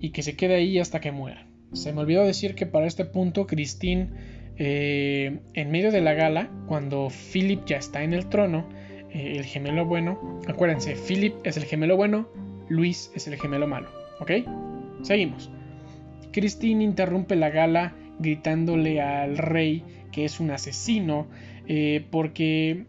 y 0.00 0.10
que 0.10 0.22
se 0.22 0.36
quede 0.36 0.56
ahí 0.56 0.78
hasta 0.78 1.00
que 1.00 1.12
muera. 1.12 1.46
Se 1.72 1.92
me 1.92 2.02
olvidó 2.02 2.24
decir 2.24 2.54
que 2.54 2.66
para 2.66 2.86
este 2.86 3.04
punto 3.04 3.46
Christine, 3.46 4.10
eh, 4.56 5.40
en 5.54 5.70
medio 5.70 5.90
de 5.90 6.00
la 6.00 6.14
gala, 6.14 6.50
cuando 6.66 7.08
Philip 7.32 7.64
ya 7.66 7.78
está 7.78 8.04
en 8.04 8.12
el 8.12 8.28
trono, 8.28 8.68
eh, 9.10 9.36
el 9.36 9.44
gemelo 9.44 9.84
bueno, 9.84 10.40
acuérdense, 10.46 10.94
Philip 10.94 11.34
es 11.44 11.56
el 11.56 11.64
gemelo 11.64 11.96
bueno, 11.96 12.28
Luis 12.68 13.10
es 13.14 13.26
el 13.26 13.36
gemelo 13.36 13.66
malo, 13.66 13.88
¿ok? 14.20 14.30
Seguimos. 15.02 15.50
Christine 16.34 16.82
interrumpe 16.82 17.36
la 17.36 17.48
gala 17.48 17.94
gritándole 18.18 19.00
al 19.00 19.38
rey 19.38 19.84
que 20.10 20.24
es 20.24 20.40
un 20.40 20.50
asesino 20.50 21.28
eh, 21.68 22.04
porque 22.10 22.86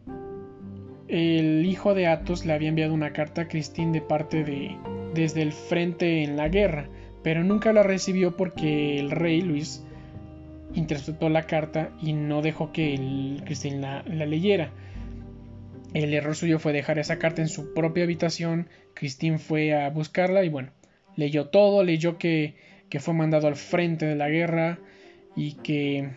el 1.07 1.63
hijo 1.63 1.93
de 1.93 2.07
Athos 2.07 2.43
le 2.47 2.53
había 2.53 2.69
enviado 2.69 2.95
una 2.95 3.13
carta 3.13 3.41
a 3.41 3.47
Christine 3.47 3.91
de 3.91 4.01
parte 4.01 4.43
de 4.43 4.75
desde 5.13 5.43
el 5.43 5.53
frente 5.53 6.23
en 6.23 6.37
la 6.37 6.49
guerra, 6.49 6.89
pero 7.23 7.43
nunca 7.43 7.71
la 7.71 7.83
recibió 7.83 8.35
porque 8.35 8.99
el 8.99 9.11
rey 9.11 9.41
Luis 9.41 9.85
interpretó 10.73 11.29
la 11.29 11.43
carta 11.43 11.91
y 12.01 12.13
no 12.13 12.41
dejó 12.41 12.71
que 12.71 12.95
el, 12.95 13.43
Christine 13.45 13.79
la, 13.79 14.03
leyera. 14.03 14.71
El 15.93 16.15
error 16.15 16.35
suyo 16.35 16.57
fue 16.57 16.73
dejar 16.73 16.97
esa 16.97 17.19
carta 17.19 17.43
en 17.43 17.47
su 17.47 17.73
propia 17.75 18.03
habitación. 18.05 18.67
Christine 18.95 19.37
fue 19.37 19.73
a 19.73 19.89
buscarla 19.91 20.43
y 20.43 20.49
bueno, 20.49 20.71
leyó 21.15 21.47
todo, 21.47 21.83
leyó 21.83 22.17
que, 22.17 22.55
que 22.89 22.99
fue 22.99 23.13
mandado 23.13 23.47
al 23.47 23.55
frente 23.55 24.05
de 24.05 24.15
la 24.15 24.29
guerra 24.29 24.79
y 25.35 25.53
que 25.53 26.09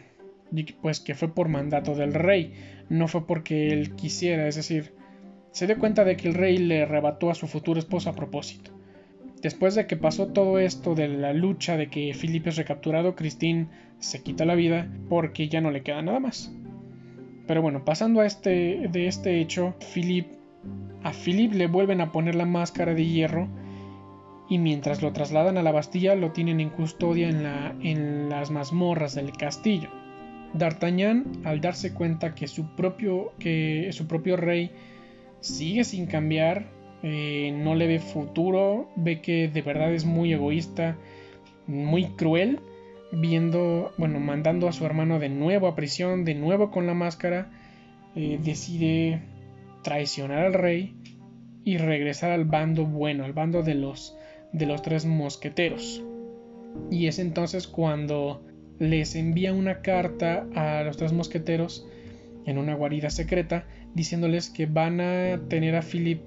pues 0.80 1.00
que 1.00 1.14
fue 1.14 1.34
por 1.34 1.48
mandato 1.48 1.94
del 1.94 2.14
rey 2.14 2.54
no 2.88 3.06
fue 3.06 3.26
porque 3.26 3.72
él 3.72 3.94
quisiera, 3.96 4.48
es 4.48 4.56
decir, 4.56 4.92
se 5.50 5.66
dio 5.66 5.78
cuenta 5.78 6.04
de 6.04 6.16
que 6.16 6.28
el 6.28 6.34
rey 6.34 6.58
le 6.58 6.82
arrebató 6.82 7.30
a 7.30 7.34
su 7.34 7.46
futuro 7.46 7.78
esposo 7.78 8.10
a 8.10 8.14
propósito. 8.14 8.70
Después 9.42 9.74
de 9.74 9.86
que 9.86 9.96
pasó 9.96 10.28
todo 10.28 10.58
esto 10.58 10.94
de 10.94 11.08
la 11.08 11.32
lucha 11.32 11.76
de 11.76 11.88
que 11.88 12.12
Felipe 12.14 12.50
es 12.50 12.56
recapturado, 12.56 13.14
Christine 13.14 13.68
se 13.98 14.22
quita 14.22 14.44
la 14.44 14.54
vida 14.54 14.88
porque 15.08 15.48
ya 15.48 15.60
no 15.60 15.70
le 15.70 15.82
queda 15.82 16.02
nada 16.02 16.18
más. 16.18 16.52
Pero 17.46 17.62
bueno, 17.62 17.84
pasando 17.84 18.20
a 18.20 18.26
este, 18.26 18.88
de 18.90 19.06
este 19.06 19.40
hecho, 19.40 19.74
Philip, 19.94 20.26
a 21.02 21.12
Philip 21.12 21.52
le 21.54 21.66
vuelven 21.66 22.00
a 22.00 22.12
poner 22.12 22.34
la 22.34 22.46
máscara 22.46 22.94
de 22.94 23.06
hierro 23.06 23.48
y 24.48 24.58
mientras 24.58 25.02
lo 25.02 25.12
trasladan 25.12 25.58
a 25.58 25.62
la 25.62 25.72
Bastilla 25.72 26.14
lo 26.14 26.32
tienen 26.32 26.60
en 26.60 26.70
custodia 26.70 27.28
en, 27.28 27.42
la, 27.42 27.74
en 27.82 28.28
las 28.28 28.50
mazmorras 28.50 29.14
del 29.14 29.32
castillo. 29.32 29.90
D'Artagnan, 30.54 31.24
al 31.44 31.60
darse 31.60 31.92
cuenta 31.92 32.34
que 32.34 32.48
su 32.48 32.74
propio, 32.74 33.32
que 33.38 33.90
su 33.92 34.06
propio 34.06 34.36
rey 34.36 34.70
sigue 35.40 35.84
sin 35.84 36.06
cambiar, 36.06 36.66
eh, 37.02 37.52
no 37.54 37.74
le 37.74 37.86
ve 37.86 37.98
futuro, 37.98 38.88
ve 38.96 39.20
que 39.20 39.48
de 39.48 39.62
verdad 39.62 39.92
es 39.92 40.04
muy 40.04 40.32
egoísta, 40.32 40.96
muy 41.66 42.04
cruel, 42.16 42.60
viendo, 43.12 43.92
bueno, 43.98 44.18
mandando 44.20 44.68
a 44.68 44.72
su 44.72 44.84
hermano 44.84 45.18
de 45.18 45.28
nuevo 45.28 45.68
a 45.68 45.76
prisión, 45.76 46.24
de 46.24 46.34
nuevo 46.34 46.70
con 46.70 46.86
la 46.86 46.94
máscara, 46.94 47.50
eh, 48.16 48.38
decide 48.42 49.22
traicionar 49.82 50.46
al 50.46 50.54
rey 50.54 50.94
y 51.64 51.76
regresar 51.76 52.30
al 52.30 52.44
bando 52.44 52.84
bueno, 52.84 53.24
al 53.24 53.32
bando 53.32 53.62
de 53.62 53.74
los, 53.74 54.17
de 54.52 54.66
los 54.66 54.82
tres 54.82 55.04
mosqueteros. 55.04 56.02
Y 56.90 57.06
es 57.06 57.18
entonces 57.18 57.66
cuando 57.66 58.42
les 58.78 59.14
envía 59.14 59.52
una 59.52 59.82
carta 59.82 60.46
a 60.54 60.82
los 60.84 60.96
tres 60.96 61.12
mosqueteros 61.12 61.86
en 62.46 62.58
una 62.58 62.74
guarida 62.74 63.10
secreta 63.10 63.66
diciéndoles 63.94 64.50
que 64.50 64.66
van 64.66 65.00
a 65.00 65.40
tener 65.48 65.74
a 65.74 65.82
Philip 65.82 66.22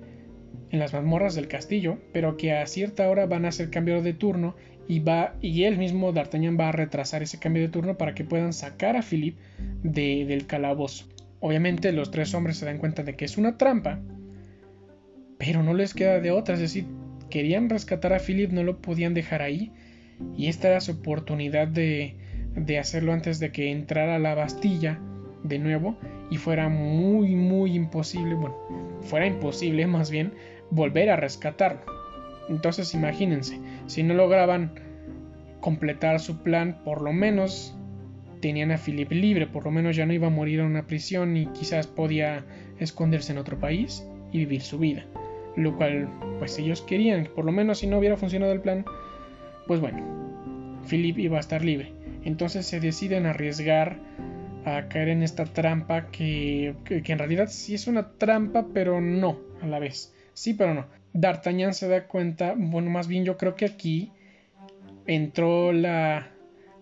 en 0.69 0.79
las 0.79 0.93
mazmorras 0.93 1.35
del 1.35 1.47
castillo, 1.47 1.97
pero 2.13 2.37
que 2.37 2.53
a 2.53 2.65
cierta 2.65 3.09
hora 3.09 3.25
van 3.25 3.45
a 3.45 3.49
hacer 3.49 3.69
cambio 3.69 4.01
de 4.01 4.13
turno 4.13 4.55
y 4.87 4.99
va 4.99 5.35
y 5.41 5.63
él 5.63 5.77
mismo 5.77 6.11
D'Artagnan 6.11 6.57
va 6.59 6.69
a 6.69 6.73
retrasar 6.73 7.23
ese 7.23 7.39
cambio 7.39 7.63
de 7.63 7.69
turno 7.69 7.97
para 7.97 8.13
que 8.13 8.23
puedan 8.23 8.53
sacar 8.53 8.95
a 8.95 9.01
Philip 9.01 9.37
del 9.83 10.47
calabozo. 10.47 11.05
Obviamente 11.39 11.91
los 11.91 12.11
tres 12.11 12.33
hombres 12.33 12.57
se 12.57 12.65
dan 12.65 12.77
cuenta 12.77 13.03
de 13.03 13.15
que 13.15 13.25
es 13.25 13.37
una 13.37 13.57
trampa, 13.57 13.99
pero 15.37 15.63
no 15.63 15.73
les 15.73 15.93
queda 15.93 16.19
de 16.19 16.31
otra, 16.31 16.55
es 16.55 16.61
decir, 16.61 16.85
querían 17.31 17.67
rescatar 17.67 18.13
a 18.13 18.19
Philip, 18.19 18.51
no 18.51 18.61
lo 18.61 18.79
podían 18.79 19.15
dejar 19.15 19.41
ahí 19.41 19.71
y 20.37 20.47
esta 20.47 20.67
era 20.67 20.81
su 20.81 20.91
oportunidad 20.91 21.67
de, 21.67 22.15
hacerlo 22.79 23.13
antes 23.13 23.39
de 23.39 23.51
que 23.51 23.71
entrara 23.71 24.19
la 24.19 24.35
Bastilla 24.35 24.99
de 25.43 25.57
nuevo 25.57 25.97
y 26.29 26.37
fuera 26.37 26.69
muy 26.69 27.35
muy 27.35 27.73
imposible, 27.73 28.35
bueno, 28.35 28.55
fuera 29.01 29.25
imposible 29.25 29.87
más 29.87 30.11
bien 30.11 30.33
volver 30.69 31.09
a 31.09 31.15
rescatarlo. 31.15 31.81
Entonces 32.49 32.93
imagínense, 32.93 33.59
si 33.87 34.03
no 34.03 34.13
lograban 34.13 34.73
completar 35.59 36.19
su 36.19 36.43
plan, 36.43 36.81
por 36.83 37.01
lo 37.01 37.13
menos 37.13 37.75
tenían 38.41 38.71
a 38.71 38.77
Philip 38.77 39.11
libre, 39.11 39.47
por 39.47 39.65
lo 39.65 39.71
menos 39.71 39.95
ya 39.95 40.05
no 40.05 40.13
iba 40.13 40.27
a 40.27 40.31
morir 40.31 40.59
en 40.59 40.65
una 40.65 40.87
prisión 40.87 41.37
y 41.37 41.45
quizás 41.47 41.87
podía 41.87 42.45
esconderse 42.79 43.31
en 43.31 43.37
otro 43.37 43.59
país 43.59 44.05
y 44.31 44.39
vivir 44.39 44.61
su 44.61 44.79
vida. 44.79 45.05
Lo 45.55 45.75
cual, 45.75 46.09
pues 46.39 46.57
ellos 46.59 46.81
querían, 46.81 47.27
por 47.35 47.45
lo 47.45 47.51
menos 47.51 47.79
si 47.79 47.87
no 47.87 47.97
hubiera 47.97 48.17
funcionado 48.17 48.53
el 48.53 48.61
plan, 48.61 48.85
pues 49.67 49.79
bueno, 49.79 50.79
Philip 50.89 51.17
iba 51.19 51.37
a 51.37 51.41
estar 51.41 51.63
libre. 51.63 51.93
Entonces 52.23 52.65
se 52.65 52.79
deciden 52.79 53.25
arriesgar 53.25 53.99
a 54.65 54.87
caer 54.87 55.09
en 55.09 55.23
esta 55.23 55.45
trampa 55.45 56.11
que, 56.11 56.75
que, 56.85 57.11
en 57.11 57.19
realidad 57.19 57.47
sí 57.49 57.73
es 57.73 57.87
una 57.87 58.11
trampa, 58.13 58.67
pero 58.73 59.01
no 59.01 59.39
a 59.61 59.67
la 59.67 59.79
vez. 59.79 60.13
Sí, 60.33 60.53
pero 60.53 60.73
no. 60.73 60.85
D'Artagnan 61.13 61.73
se 61.73 61.87
da 61.87 62.07
cuenta, 62.07 62.53
bueno, 62.55 62.89
más 62.89 63.07
bien 63.07 63.25
yo 63.25 63.37
creo 63.37 63.55
que 63.55 63.65
aquí 63.65 64.11
entró 65.07 65.73
la, 65.73 66.31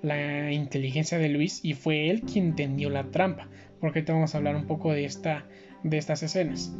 la 0.02 0.52
inteligencia 0.52 1.18
de 1.18 1.30
Luis 1.30 1.62
y 1.64 1.74
fue 1.74 2.10
él 2.10 2.22
quien 2.22 2.48
entendió 2.48 2.90
la 2.90 3.06
trampa, 3.06 3.48
porque 3.80 4.00
ahorita 4.00 4.14
vamos 4.14 4.36
a 4.36 4.38
hablar 4.38 4.56
un 4.56 4.66
poco 4.66 4.94
de, 4.94 5.06
esta, 5.06 5.46
de 5.84 5.98
estas 5.98 6.22
escenas. 6.22 6.74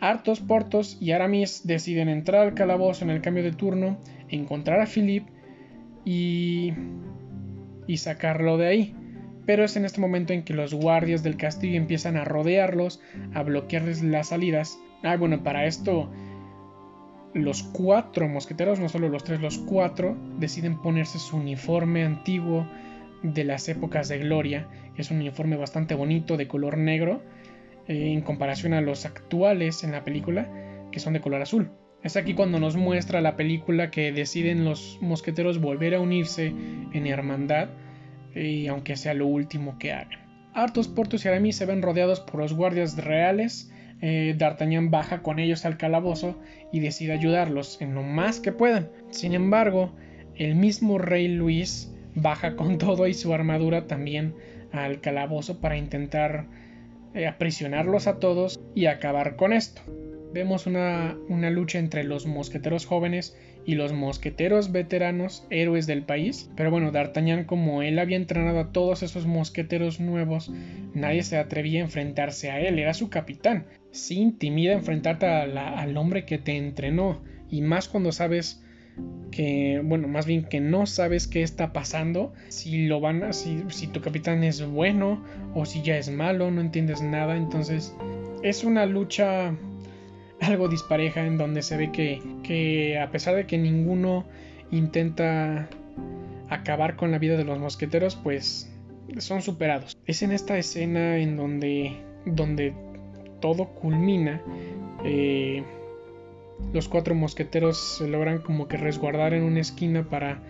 Artos, 0.00 0.40
Portos 0.40 0.96
y 1.00 1.12
Aramis 1.12 1.66
deciden 1.66 2.08
entrar 2.08 2.42
al 2.42 2.54
calabozo 2.54 3.04
en 3.04 3.10
el 3.10 3.20
cambio 3.20 3.42
de 3.42 3.52
turno, 3.52 3.98
encontrar 4.28 4.80
a 4.80 4.86
Philip 4.86 5.26
y, 6.04 6.72
y 7.86 7.96
sacarlo 7.96 8.58
de 8.58 8.66
ahí. 8.66 8.94
Pero 9.44 9.64
es 9.64 9.76
en 9.76 9.84
este 9.84 10.00
momento 10.00 10.32
en 10.32 10.44
que 10.44 10.54
los 10.54 10.74
guardias 10.74 11.22
del 11.22 11.36
castillo 11.36 11.76
empiezan 11.76 12.16
a 12.16 12.24
rodearlos, 12.24 13.00
a 13.34 13.42
bloquearles 13.42 14.02
las 14.02 14.28
salidas. 14.28 14.78
Ah, 15.02 15.16
bueno, 15.16 15.42
para 15.42 15.66
esto 15.66 16.10
los 17.34 17.62
cuatro 17.62 18.28
mosqueteros, 18.28 18.80
no 18.80 18.88
solo 18.88 19.08
los 19.08 19.24
tres, 19.24 19.40
los 19.40 19.58
cuatro, 19.58 20.16
deciden 20.38 20.80
ponerse 20.80 21.18
su 21.18 21.36
uniforme 21.36 22.04
antiguo 22.04 22.66
de 23.22 23.44
las 23.44 23.68
épocas 23.68 24.08
de 24.08 24.18
gloria. 24.18 24.68
Es 24.96 25.10
un 25.10 25.18
uniforme 25.18 25.56
bastante 25.56 25.94
bonito, 25.94 26.36
de 26.36 26.48
color 26.48 26.78
negro, 26.78 27.22
en 27.88 28.20
comparación 28.20 28.74
a 28.74 28.80
los 28.80 29.04
actuales 29.06 29.82
en 29.82 29.92
la 29.92 30.04
película, 30.04 30.48
que 30.92 31.00
son 31.00 31.14
de 31.14 31.20
color 31.20 31.42
azul. 31.42 31.70
Es 32.02 32.16
aquí 32.16 32.34
cuando 32.34 32.60
nos 32.60 32.76
muestra 32.76 33.20
la 33.20 33.36
película 33.36 33.90
que 33.90 34.12
deciden 34.12 34.64
los 34.64 34.98
mosqueteros 35.00 35.60
volver 35.60 35.94
a 35.94 36.00
unirse 36.00 36.52
en 36.92 37.06
hermandad, 37.06 37.70
y 38.34 38.68
aunque 38.68 38.96
sea 38.96 39.14
lo 39.14 39.26
último 39.26 39.78
que 39.78 39.92
hagan. 39.92 40.28
Artos, 40.54 40.88
Portos 40.88 41.24
y 41.24 41.28
Aramis 41.28 41.56
se 41.56 41.66
ven 41.66 41.82
rodeados 41.82 42.20
por 42.20 42.40
los 42.40 42.52
guardias 42.52 42.96
reales, 42.96 43.72
eh, 44.00 44.34
D'Artagnan 44.38 44.90
baja 44.90 45.22
con 45.22 45.38
ellos 45.38 45.64
al 45.64 45.76
calabozo 45.76 46.38
y 46.72 46.80
decide 46.80 47.12
ayudarlos 47.12 47.80
en 47.80 47.94
lo 47.94 48.02
más 48.02 48.38
que 48.38 48.52
puedan. 48.52 48.90
Sin 49.10 49.34
embargo, 49.34 49.92
el 50.36 50.54
mismo 50.54 50.98
rey 50.98 51.28
Luis 51.28 51.92
baja 52.14 52.54
con 52.54 52.78
todo 52.78 53.06
y 53.06 53.14
su 53.14 53.34
armadura 53.34 53.86
también 53.86 54.34
al 54.72 55.00
calabozo 55.00 55.60
para 55.60 55.76
intentar 55.76 56.46
eh, 57.14 57.26
aprisionarlos 57.26 58.06
a 58.06 58.18
todos 58.18 58.60
y 58.74 58.86
acabar 58.86 59.36
con 59.36 59.52
esto. 59.52 59.82
Vemos 60.32 60.66
una, 60.66 61.16
lucha 61.50 61.78
entre 61.78 62.04
los 62.04 62.26
mosqueteros 62.26 62.84
jóvenes 62.84 63.36
y 63.64 63.76
los 63.76 63.92
mosqueteros 63.92 64.72
veteranos, 64.72 65.46
héroes 65.50 65.86
del 65.86 66.02
país. 66.02 66.50
Pero 66.54 66.70
bueno, 66.70 66.92
D'Artagnan, 66.92 67.44
como 67.44 67.82
él 67.82 67.98
había 67.98 68.18
entrenado 68.18 68.60
a 68.60 68.72
todos 68.72 69.02
esos 69.02 69.26
mosqueteros 69.26 70.00
nuevos, 70.00 70.50
nadie 70.94 71.22
se 71.22 71.38
atrevía 71.38 71.80
a 71.80 71.84
enfrentarse 71.84 72.50
a 72.50 72.60
él, 72.60 72.78
era 72.78 72.94
su 72.94 73.08
capitán. 73.08 73.66
Sí 73.90 74.16
intimida 74.16 74.74
enfrentarte 74.74 75.26
al 75.26 75.96
hombre 75.96 76.26
que 76.26 76.38
te 76.38 76.56
entrenó, 76.56 77.22
y 77.50 77.62
más 77.62 77.88
cuando 77.88 78.12
sabes 78.12 78.62
que, 79.30 79.80
bueno, 79.84 80.08
más 80.08 80.26
bien 80.26 80.44
que 80.44 80.60
no 80.60 80.86
sabes 80.86 81.26
qué 81.28 81.42
está 81.42 81.72
pasando, 81.72 82.32
si 82.48 82.86
lo 82.86 83.00
van 83.00 83.22
a, 83.22 83.32
si, 83.32 83.62
si 83.68 83.86
tu 83.86 84.00
capitán 84.00 84.42
es 84.44 84.64
bueno 84.64 85.22
o 85.54 85.64
si 85.64 85.82
ya 85.82 85.96
es 85.96 86.10
malo, 86.10 86.50
no 86.50 86.60
entiendes 86.60 87.02
nada, 87.02 87.36
entonces 87.36 87.94
es 88.42 88.64
una 88.64 88.86
lucha 88.86 89.54
algo 90.40 90.68
dispareja 90.68 91.26
en 91.26 91.36
donde 91.36 91.62
se 91.62 91.76
ve 91.76 91.90
que, 91.92 92.22
que 92.42 92.98
a 92.98 93.10
pesar 93.10 93.34
de 93.34 93.46
que 93.46 93.58
ninguno 93.58 94.24
intenta 94.70 95.68
acabar 96.48 96.96
con 96.96 97.10
la 97.10 97.18
vida 97.18 97.36
de 97.36 97.44
los 97.44 97.58
mosqueteros, 97.58 98.16
pues 98.16 98.72
son 99.18 99.42
superados. 99.42 99.96
Es 100.06 100.22
en 100.22 100.32
esta 100.32 100.58
escena 100.58 101.18
en 101.18 101.36
donde, 101.36 101.96
donde 102.26 102.74
todo 103.40 103.66
culmina. 103.74 104.42
Eh, 105.04 105.62
los 106.72 106.88
cuatro 106.88 107.14
mosqueteros 107.14 107.98
se 107.98 108.08
logran 108.08 108.38
como 108.38 108.68
que 108.68 108.76
resguardar 108.76 109.34
en 109.34 109.42
una 109.42 109.60
esquina 109.60 110.08
para 110.08 110.42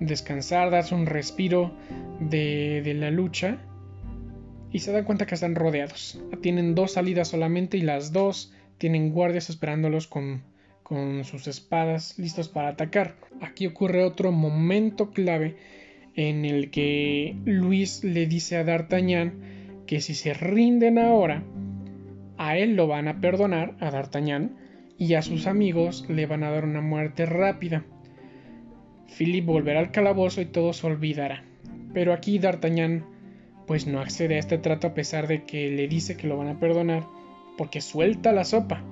descansar, 0.00 0.70
darse 0.70 0.94
un 0.94 1.06
respiro 1.06 1.72
de, 2.20 2.82
de 2.82 2.94
la 2.94 3.10
lucha. 3.10 3.58
Y 4.72 4.78
se 4.78 4.92
dan 4.92 5.04
cuenta 5.04 5.26
que 5.26 5.34
están 5.34 5.54
rodeados. 5.54 6.18
Tienen 6.40 6.74
dos 6.74 6.92
salidas 6.92 7.28
solamente 7.28 7.76
y 7.76 7.82
las 7.82 8.12
dos 8.12 8.52
tienen 8.78 9.12
guardias 9.12 9.50
esperándolos 9.50 10.06
con, 10.06 10.42
con 10.82 11.24
sus 11.24 11.46
espadas 11.46 12.18
listos 12.18 12.48
para 12.48 12.68
atacar. 12.68 13.16
Aquí 13.40 13.66
ocurre 13.66 14.04
otro 14.04 14.32
momento 14.32 15.10
clave 15.10 15.56
en 16.14 16.44
el 16.44 16.70
que 16.70 17.36
Luis 17.44 18.04
le 18.04 18.26
dice 18.26 18.56
a 18.56 18.64
D'Artagnan 18.64 19.32
que 19.86 20.00
si 20.00 20.14
se 20.14 20.34
rinden 20.34 20.98
ahora, 20.98 21.42
a 22.38 22.56
él 22.56 22.76
lo 22.76 22.86
van 22.86 23.08
a 23.08 23.20
perdonar, 23.20 23.76
a 23.80 23.90
D'Artagnan, 23.90 24.56
y 24.98 25.14
a 25.14 25.22
sus 25.22 25.46
amigos 25.46 26.06
le 26.08 26.26
van 26.26 26.44
a 26.44 26.50
dar 26.50 26.64
una 26.64 26.80
muerte 26.80 27.26
rápida. 27.26 27.84
Philip 29.16 29.44
volverá 29.44 29.80
al 29.80 29.90
calabozo 29.90 30.40
y 30.40 30.46
todo 30.46 30.72
se 30.72 30.86
olvidará. 30.86 31.44
Pero 31.92 32.12
aquí 32.12 32.38
D'Artagnan 32.38 33.04
pues 33.66 33.86
no 33.86 34.00
accede 34.00 34.36
a 34.36 34.38
este 34.38 34.58
trato 34.58 34.88
a 34.88 34.94
pesar 34.94 35.28
de 35.28 35.44
que 35.44 35.70
le 35.70 35.88
dice 35.88 36.16
que 36.16 36.26
lo 36.26 36.36
van 36.36 36.48
a 36.48 36.58
perdonar 36.58 37.04
porque 37.56 37.80
suelta 37.80 38.32
la 38.32 38.44
sopa. 38.44 38.82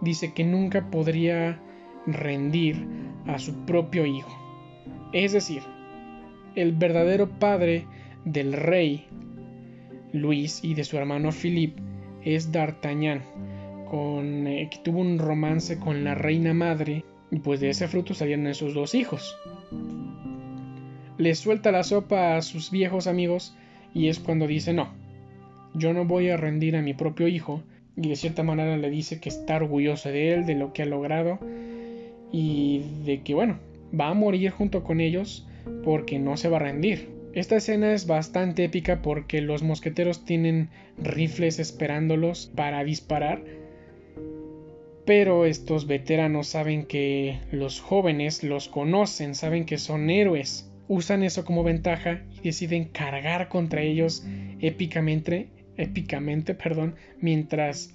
Dice 0.00 0.32
que 0.32 0.44
nunca 0.44 0.90
podría 0.90 1.60
rendir 2.06 2.86
a 3.26 3.38
su 3.38 3.66
propio 3.66 4.06
hijo. 4.06 4.36
Es 5.12 5.32
decir, 5.32 5.62
el 6.54 6.72
verdadero 6.72 7.28
padre 7.38 7.86
del 8.24 8.52
rey 8.52 9.06
Luis 10.12 10.60
y 10.64 10.74
de 10.74 10.84
su 10.84 10.96
hermano 10.96 11.30
Philippe 11.30 11.82
es 12.24 12.52
D'Artagnan, 12.52 13.22
con, 13.90 14.46
eh, 14.46 14.68
que 14.70 14.78
tuvo 14.78 15.00
un 15.00 15.18
romance 15.18 15.80
con 15.80 16.04
la 16.04 16.14
reina 16.14 16.54
madre 16.54 17.04
y 17.32 17.40
pues 17.40 17.58
de 17.58 17.70
ese 17.70 17.88
fruto 17.88 18.14
salieron 18.14 18.46
esos 18.46 18.72
dos 18.72 18.94
hijos. 18.94 19.36
Le 21.18 21.34
suelta 21.34 21.72
la 21.72 21.82
sopa 21.82 22.36
a 22.36 22.42
sus 22.42 22.70
viejos 22.70 23.08
amigos 23.08 23.56
y 23.92 24.08
es 24.08 24.20
cuando 24.20 24.46
dice 24.46 24.72
no, 24.72 24.90
yo 25.74 25.92
no 25.92 26.04
voy 26.04 26.30
a 26.30 26.36
rendir 26.36 26.76
a 26.76 26.82
mi 26.82 26.94
propio 26.94 27.26
hijo 27.26 27.62
y 27.96 28.08
de 28.08 28.16
cierta 28.16 28.44
manera 28.44 28.76
le 28.76 28.90
dice 28.90 29.20
que 29.20 29.28
está 29.28 29.56
orgulloso 29.56 30.08
de 30.08 30.34
él, 30.34 30.46
de 30.46 30.54
lo 30.54 30.72
que 30.72 30.82
ha 30.82 30.86
logrado 30.86 31.40
y 32.32 32.82
de 33.04 33.22
que 33.22 33.34
bueno, 33.34 33.58
va 33.98 34.08
a 34.08 34.14
morir 34.14 34.50
junto 34.50 34.84
con 34.84 35.00
ellos 35.00 35.48
porque 35.82 36.20
no 36.20 36.36
se 36.36 36.48
va 36.48 36.58
a 36.58 36.60
rendir. 36.60 37.10
Esta 37.32 37.56
escena 37.56 37.92
es 37.92 38.06
bastante 38.06 38.64
épica 38.64 39.02
porque 39.02 39.40
los 39.40 39.62
mosqueteros 39.62 40.24
tienen 40.24 40.68
rifles 40.96 41.58
esperándolos 41.58 42.50
para 42.56 42.82
disparar, 42.82 43.42
pero 45.10 45.44
estos 45.44 45.88
veteranos 45.88 46.46
saben 46.46 46.86
que 46.86 47.40
los 47.50 47.80
jóvenes 47.80 48.44
los 48.44 48.68
conocen, 48.68 49.34
saben 49.34 49.64
que 49.64 49.76
son 49.76 50.08
héroes, 50.08 50.70
usan 50.86 51.24
eso 51.24 51.44
como 51.44 51.64
ventaja 51.64 52.22
y 52.32 52.42
deciden 52.42 52.84
cargar 52.84 53.48
contra 53.48 53.82
ellos 53.82 54.24
épicamente 54.60 55.48
épicamente, 55.76 56.54
perdón, 56.54 56.94
mientras 57.20 57.90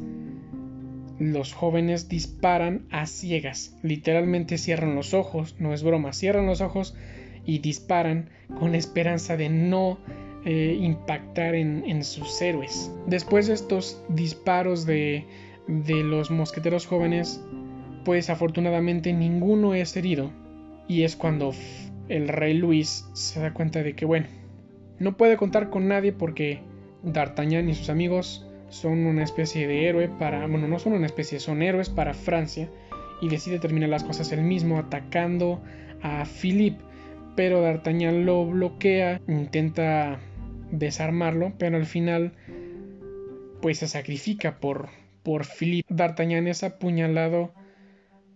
los 1.18 1.54
jóvenes 1.54 2.10
disparan 2.10 2.86
a 2.92 3.06
ciegas. 3.06 3.78
Literalmente 3.82 4.58
cierran 4.58 4.94
los 4.96 5.14
ojos, 5.14 5.56
no 5.58 5.74
es 5.74 5.84
broma, 5.84 6.12
cierran 6.12 6.48
los 6.48 6.60
ojos 6.60 6.98
y 7.46 7.60
disparan 7.60 8.30
con 8.60 8.74
la 8.74 8.78
esperanza 8.78 9.38
de 9.38 9.48
no 9.48 10.00
eh, 10.44 10.78
impactar 10.82 11.56
en, 11.56 12.04
sus 12.04 12.42
héroes. 12.42 12.92
Después 13.08 13.48
de 13.48 13.54
estos 13.54 14.04
disparos 14.10 14.86
de, 14.86 15.24
de 15.68 16.04
los 16.04 16.32
mosqueteros 16.32 16.86
jóvenes, 16.86 17.44
pues 18.04 18.30
afortunadamente 18.30 19.14
ninguno 19.14 19.74
es 19.74 19.96
herido. 19.98 20.32
Y 20.88 21.04
es 21.04 21.16
cuando 21.16 21.54
el 22.10 22.28
rey 22.28 22.54
Luis 22.54 23.08
se 23.14 23.40
da 23.40 23.54
cuenta 23.54 23.82
de 23.82 23.96
que, 23.96 24.06
bueno, 24.06 24.28
no 25.00 25.18
puede 25.18 25.38
contar 25.38 25.70
con 25.70 25.88
nadie 25.88 26.14
porque 26.14 26.62
D'Artagnan 27.04 27.70
y 27.70 27.74
sus 27.74 27.90
amigos 27.90 28.48
son 28.70 29.06
una 29.06 29.24
especie 29.24 29.68
de 29.68 29.88
héroe 29.88 30.10
para, 30.10 30.46
bueno, 30.48 30.68
no 30.68 30.80
son 30.80 30.94
una 30.94 31.06
especie, 31.06 31.40
son 31.40 31.62
héroes 31.62 31.90
para 31.90 32.14
Francia 32.14 32.70
y 33.22 33.30
decide 33.30 33.60
terminar 33.60 33.90
las 33.90 34.04
cosas 34.04 34.32
él 34.32 34.42
mismo 34.42 34.78
atacando 34.78 35.62
a 36.02 36.26
Philippe, 36.26 36.84
pero 37.36 37.62
D'Artagnan 37.62 38.26
lo 38.26 38.46
bloquea, 38.46 39.22
intenta 39.28 40.20
desarmarlo, 40.72 41.54
pero 41.58 41.78
al 41.78 41.86
final 41.86 42.34
pues 43.62 43.80
se 43.80 43.88
sacrifica 43.88 44.60
por 44.60 44.90
por 45.26 45.46
Philippe. 45.46 45.94
D'Artagnan 45.94 46.48
es 46.48 46.64
apuñalado 46.64 47.54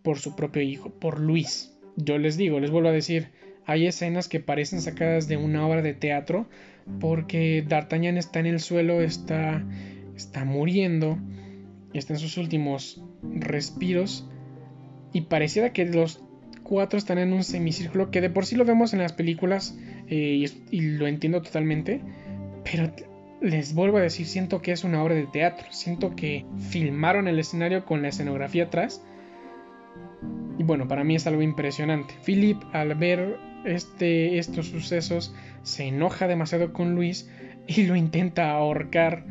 por 0.04 0.20
su 0.20 0.36
propio 0.36 0.62
hijo, 0.62 0.90
por 0.90 1.22
Luis. 1.22 1.74
Yo 1.96 2.18
les 2.18 2.36
digo, 2.36 2.60
les 2.60 2.72
vuelvo 2.72 2.90
a 2.90 2.94
decir, 2.94 3.30
hay 3.66 3.88
escenas 3.88 4.28
que 4.28 4.42
parecen 4.42 4.82
sacadas 4.82 5.30
de 5.30 5.38
una 5.38 5.66
obra 5.66 5.82
de 5.82 5.94
teatro 5.94 6.50
porque 7.00 7.64
D'Artagnan 7.66 8.18
está 8.18 8.40
en 8.40 8.48
el 8.48 8.60
suelo, 8.60 9.02
está 9.02 9.64
está 10.20 10.44
muriendo, 10.44 11.18
está 11.94 12.14
en 12.14 12.20
sus 12.20 12.38
últimos 12.38 13.02
respiros 13.24 14.28
y 15.14 15.22
pareciera 15.22 15.72
que 15.72 15.86
los 15.86 16.22
cuatro 16.64 17.00
están 17.00 17.18
en 17.18 17.34
un 17.34 17.44
semicírculo 17.44 18.12
que 18.12 18.22
de 18.22 18.30
por 18.30 18.46
sí 18.46 18.56
lo 18.56 18.66
vemos 18.66 18.94
en 18.94 19.00
las 19.00 19.14
películas 19.14 19.78
eh, 20.08 20.46
y, 20.72 20.82
lo 20.82 21.08
entiendo 21.08 21.42
totalmente, 21.42 22.02
pero 22.70 22.92
les 23.42 23.74
vuelvo 23.74 23.98
a 23.98 24.02
decir, 24.02 24.26
siento 24.26 24.62
que 24.62 24.72
es 24.72 24.84
una 24.84 25.04
obra 25.04 25.16
de 25.16 25.26
teatro, 25.26 25.68
siento 25.72 26.16
que 26.16 26.46
filmaron 26.70 27.28
el 27.28 27.40
escenario 27.40 27.86
con 27.86 28.02
la 28.02 28.10
escenografía 28.10 28.66
atrás. 28.66 29.04
Y 30.58 30.64
bueno, 30.64 30.88
para 30.88 31.04
mí 31.04 31.16
es 31.16 31.26
algo 31.26 31.42
impresionante. 31.42 32.14
Philip 32.26 32.62
al 32.74 32.96
ver 32.96 33.38
este, 33.66 34.38
estos 34.38 34.68
sucesos 34.68 35.34
se 35.64 35.88
enoja 35.88 36.28
demasiado 36.28 36.74
con 36.74 36.96
Luis 36.96 37.30
y 37.68 37.84
lo 37.84 37.96
intenta 37.96 38.52
ahorcar 38.52 39.26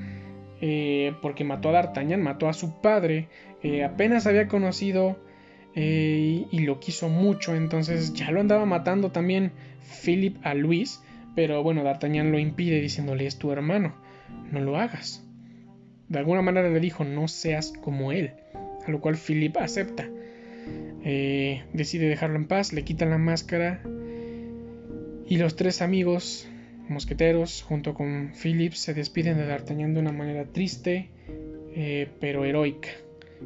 eh, 0.61 1.15
porque 1.23 1.45
mató 1.45 1.69
a 1.69 1.73
D'Artagnan, 1.73 2.23
mató 2.23 2.49
a 2.49 2.53
su 2.53 2.81
padre, 2.81 3.29
eh, 3.63 3.85
apenas 3.85 4.27
había 4.27 4.49
conocido 4.49 5.19
eh, 5.75 6.47
y 6.51 6.59
lo 6.61 6.81
quiso 6.81 7.09
mucho, 7.09 7.55
entonces 7.55 8.13
ya 8.15 8.31
lo 8.31 8.41
andaba 8.41 8.65
matando 8.65 9.13
también 9.13 9.53
Philip 10.03 10.37
a 10.43 10.55
Luis, 10.55 11.03
pero 11.39 11.63
bueno, 11.63 11.85
D'Artagnan 11.85 12.33
lo 12.33 12.41
impide 12.41 12.81
diciéndole 12.81 13.25
es 13.25 13.39
tu 13.39 13.53
hermano, 13.53 13.95
no 14.51 14.61
lo 14.61 14.77
hagas. 14.77 15.25
De 16.09 16.19
alguna 16.19 16.43
manera 16.43 16.69
le 16.69 16.81
dijo 16.81 17.05
no 17.05 17.29
seas 17.29 17.73
como 17.81 18.11
él, 18.11 18.33
a 18.85 18.91
lo 18.91 19.01
cual 19.01 19.17
Philip 19.17 19.57
acepta. 19.57 20.11
decide 21.05 22.09
dejarlo 22.09 22.35
en 22.35 22.49
paz, 22.49 22.73
le 22.73 22.83
quita 22.83 23.07
la 23.07 23.19
máscara 23.19 23.81
y 25.29 25.37
los 25.37 25.55
tres 25.55 25.81
amigos 25.81 26.49
mosqueteros, 26.89 27.63
junto 27.63 27.95
con 27.95 28.33
Philip, 28.35 28.73
se 28.73 28.93
despiden 28.93 29.37
de 29.37 29.47
D'Artagnan 29.47 29.95
de 29.95 30.01
una 30.01 30.11
manera 30.11 30.45
triste, 30.45 31.09
eh, 31.73 32.09
pero 32.19 32.47
heroica, 32.47 32.89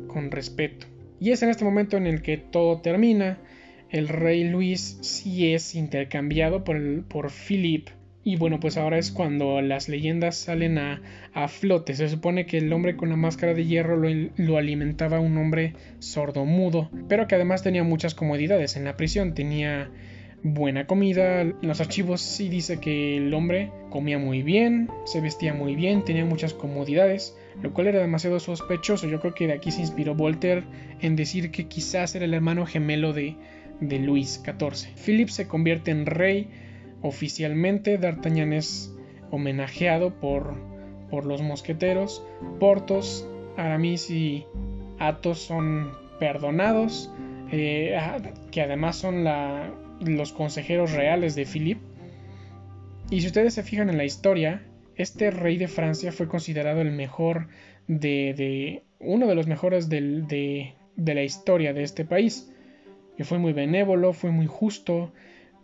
con 0.06 0.30
respeto. 0.30 0.86
Y 1.20 1.32
es 1.32 1.42
en 1.42 1.50
este 1.50 1.66
momento 1.66 1.98
en 1.98 2.06
el 2.06 2.22
que 2.22 2.38
todo 2.38 2.80
termina. 2.80 3.36
El 3.92 4.08
rey 4.08 4.44
Luis 4.44 4.96
sí 5.02 5.52
es 5.52 5.74
intercambiado 5.74 6.64
por, 6.64 7.04
por 7.04 7.30
Philip. 7.30 7.90
Y 8.24 8.36
bueno, 8.36 8.58
pues 8.58 8.78
ahora 8.78 8.96
es 8.96 9.10
cuando 9.10 9.60
las 9.60 9.90
leyendas 9.90 10.34
salen 10.34 10.78
a, 10.78 11.02
a 11.34 11.46
flote. 11.46 11.94
Se 11.94 12.08
supone 12.08 12.46
que 12.46 12.56
el 12.56 12.72
hombre 12.72 12.96
con 12.96 13.10
la 13.10 13.16
máscara 13.16 13.52
de 13.52 13.66
hierro 13.66 13.98
lo, 13.98 14.08
lo, 14.38 14.56
alimentaba 14.56 15.20
un 15.20 15.36
hombre 15.36 15.74
sordomudo, 15.98 16.88
pero 17.06 17.26
que 17.26 17.34
además 17.34 17.62
tenía 17.62 17.84
muchas 17.84 18.14
comodidades 18.14 18.76
en 18.76 18.84
la 18.84 18.96
prisión. 18.96 19.34
Tenía 19.34 19.90
buena 20.42 20.86
comida. 20.86 21.42
En 21.42 21.56
los 21.60 21.82
archivos 21.82 22.22
sí 22.22 22.48
dice 22.48 22.80
que 22.80 23.18
el 23.18 23.34
hombre 23.34 23.72
comía 23.90 24.18
muy 24.18 24.42
bien, 24.42 24.88
se 25.04 25.20
vestía 25.20 25.52
muy 25.52 25.74
bien, 25.74 26.02
tenía 26.02 26.24
muchas 26.24 26.54
comodidades, 26.54 27.36
lo 27.62 27.74
cual 27.74 27.88
era 27.88 28.00
demasiado 28.00 28.40
sospechoso. 28.40 29.06
Yo 29.06 29.20
creo 29.20 29.34
que 29.34 29.48
de 29.48 29.52
aquí 29.52 29.70
se 29.70 29.82
inspiró 29.82 30.14
Voltaire 30.14 30.64
en 31.00 31.14
decir 31.14 31.50
que 31.50 31.68
quizás 31.68 32.14
era 32.14 32.24
el 32.24 32.32
hermano 32.32 32.64
gemelo 32.64 33.12
de, 33.12 33.36
de 33.82 33.98
Luis 33.98 34.42
XIV. 34.44 34.94
Philip 35.04 35.28
se 35.28 35.46
convierte 35.46 35.90
en 35.90 36.06
rey 36.06 36.48
oficialmente, 37.02 37.98
D'Artagnan 37.98 38.52
es 38.52 38.94
homenajeado 39.30 40.18
por, 40.20 40.54
por 41.10 41.26
los 41.26 41.42
mosqueteros, 41.42 42.24
Portos, 42.58 43.28
Aramis 43.56 44.10
y 44.10 44.46
Athos 44.98 45.40
son 45.40 45.90
perdonados, 46.18 47.10
eh, 47.50 47.96
ah, 47.98 48.18
que 48.50 48.62
además 48.62 48.96
son 48.96 49.24
los 50.00 50.32
consejeros 50.32 50.92
reales 50.92 51.34
de 51.34 51.44
Philip. 51.44 51.78
Y 53.10 53.20
si 53.20 53.26
ustedes 53.26 53.54
se 53.54 53.62
fijan 53.62 53.90
en 53.90 53.98
la 53.98 54.04
historia, 54.04 54.62
este 54.96 55.30
rey 55.30 55.58
de 55.58 55.68
Francia 55.68 56.12
fue 56.12 56.28
considerado 56.28 56.80
el 56.80 56.92
mejor 56.92 57.48
de, 57.88 58.34
de 58.36 58.82
uno 59.00 59.26
de 59.26 59.34
los 59.34 59.46
mejores 59.46 59.88
de, 59.88 60.74
de, 60.96 61.14
la 61.14 61.22
historia 61.22 61.72
de 61.72 61.82
este 61.82 62.04
país. 62.04 62.51
Que 63.16 63.24
fue 63.24 63.38
muy 63.38 63.52
benévolo, 63.52 64.12
fue 64.12 64.30
muy 64.30 64.46
justo, 64.46 65.12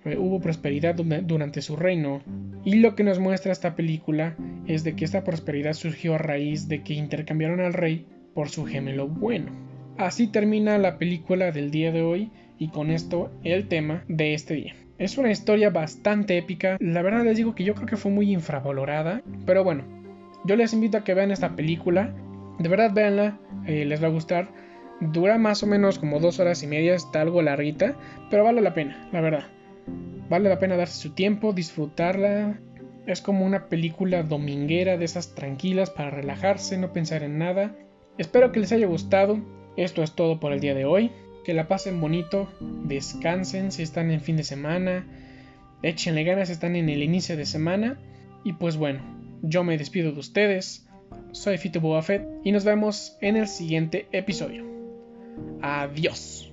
hubo 0.05 0.40
prosperidad 0.40 0.94
durante 0.94 1.62
su 1.62 1.76
reino. 1.76 2.22
Y 2.64 2.76
lo 2.76 2.94
que 2.94 3.05
nos 3.05 3.18
muestra 3.18 3.53
esta 3.53 3.74
película 3.74 4.36
es 4.66 4.84
de 4.84 4.94
que 4.94 5.05
esta 5.05 5.24
prosperidad 5.24 5.72
surgió 5.72 6.14
a 6.14 6.18
raíz 6.18 6.68
de 6.68 6.82
que 6.82 6.94
intercambiaron 6.94 7.61
al 7.61 7.72
rey 7.72 8.07
por 8.34 8.49
su 8.49 8.64
gemelo 8.64 9.09
bueno. 9.09 9.53
Así 9.96 10.28
termina 10.28 10.78
la 10.78 10.99
película 10.99 11.51
del 11.51 11.70
día 11.70 11.90
de 11.90 12.03
hoy 12.03 12.30
y 12.59 12.68
con 12.68 12.90
esto 12.90 13.30
el 13.42 13.68
tema 13.68 14.05
de 14.09 14.34
este 14.34 14.55
día. 14.55 14.74
Es 14.99 15.16
una 15.16 15.30
historia 15.30 15.70
bastante 15.70 16.36
épica, 16.38 16.76
la 16.80 17.03
verdad 17.03 17.24
les 17.24 17.36
digo 17.36 17.55
que 17.55 17.64
yo 17.64 17.74
creo 17.74 17.86
que 17.86 17.96
fue 17.96 18.11
muy 18.11 18.32
infravalorada, 18.32 19.22
pero 19.46 19.62
bueno, 19.62 19.84
yo 20.44 20.57
les 20.57 20.72
invito 20.72 20.99
a 20.99 21.05
que 21.05 21.14
vean 21.14 21.30
esta 21.30 21.55
película, 21.55 22.12
de 22.59 22.68
verdad 22.68 22.92
véanla, 22.92 23.38
eh, 23.66 23.84
les 23.84 24.03
va 24.03 24.09
a 24.09 24.11
gustar, 24.11 24.49
dura 25.01 25.38
más 25.38 25.62
o 25.62 25.66
menos 25.66 25.99
como 25.99 26.20
dos 26.20 26.40
horas 26.40 26.62
y 26.62 26.66
media, 26.66 26.94
está 26.94 27.20
algo 27.20 27.42
larguita, 27.42 27.96
pero 28.30 28.44
vale 28.44 28.61
la 28.61 28.74
pena, 28.74 29.09
la 29.12 29.20
verdad. 29.20 29.44
Vale 30.28 30.49
la 30.49 30.59
pena 30.59 30.76
darse 30.76 31.01
su 31.01 31.11
tiempo, 31.14 31.53
disfrutarla. 31.53 32.59
Es 33.07 33.22
como 33.22 33.46
una 33.46 33.68
película 33.68 34.22
dominguera 34.22 34.99
de 34.99 35.05
esas 35.05 35.34
tranquilas 35.34 35.90
para 35.90 36.11
relajarse, 36.11 36.76
no 36.76 36.92
pensar 36.92 37.22
en 37.22 37.38
nada. 37.38 37.74
Espero 38.18 38.53
que 38.53 38.61
les 38.61 38.72
haya 38.72 38.86
gustado. 38.86 39.40
Esto 39.76 40.03
es 40.03 40.12
todo 40.12 40.40
por 40.40 40.53
el 40.53 40.61
día 40.61 40.74
de 40.74 40.84
hoy 40.84 41.11
que 41.49 41.55
la 41.55 41.66
pasen 41.66 41.99
bonito, 41.99 42.46
descansen 42.61 43.72
si 43.72 43.82
están 43.82 44.11
en 44.11 44.20
fin 44.20 44.36
de 44.36 44.44
semana, 44.44 45.07
échenle 45.82 46.22
ganas 46.22 46.49
si 46.49 46.53
están 46.53 46.76
en 46.76 46.90
el 46.90 47.03
inicio 47.03 47.38
de 47.38 47.46
semana. 47.46 47.99
Y 48.44 48.53
pues 48.53 48.76
bueno, 48.76 49.01
yo 49.40 49.64
me 49.64 49.78
despido 49.78 50.12
de 50.12 50.20
ustedes, 50.20 50.86
soy 51.32 51.57
Fito 51.57 51.80
Boafet 51.80 52.28
y 52.44 52.53
nos 52.53 52.66
vemos 52.66 53.16
en 53.22 53.38
el 53.38 53.49
siguiente 53.49 54.09
episodio. 54.12 54.78
Adiós. 55.61 56.47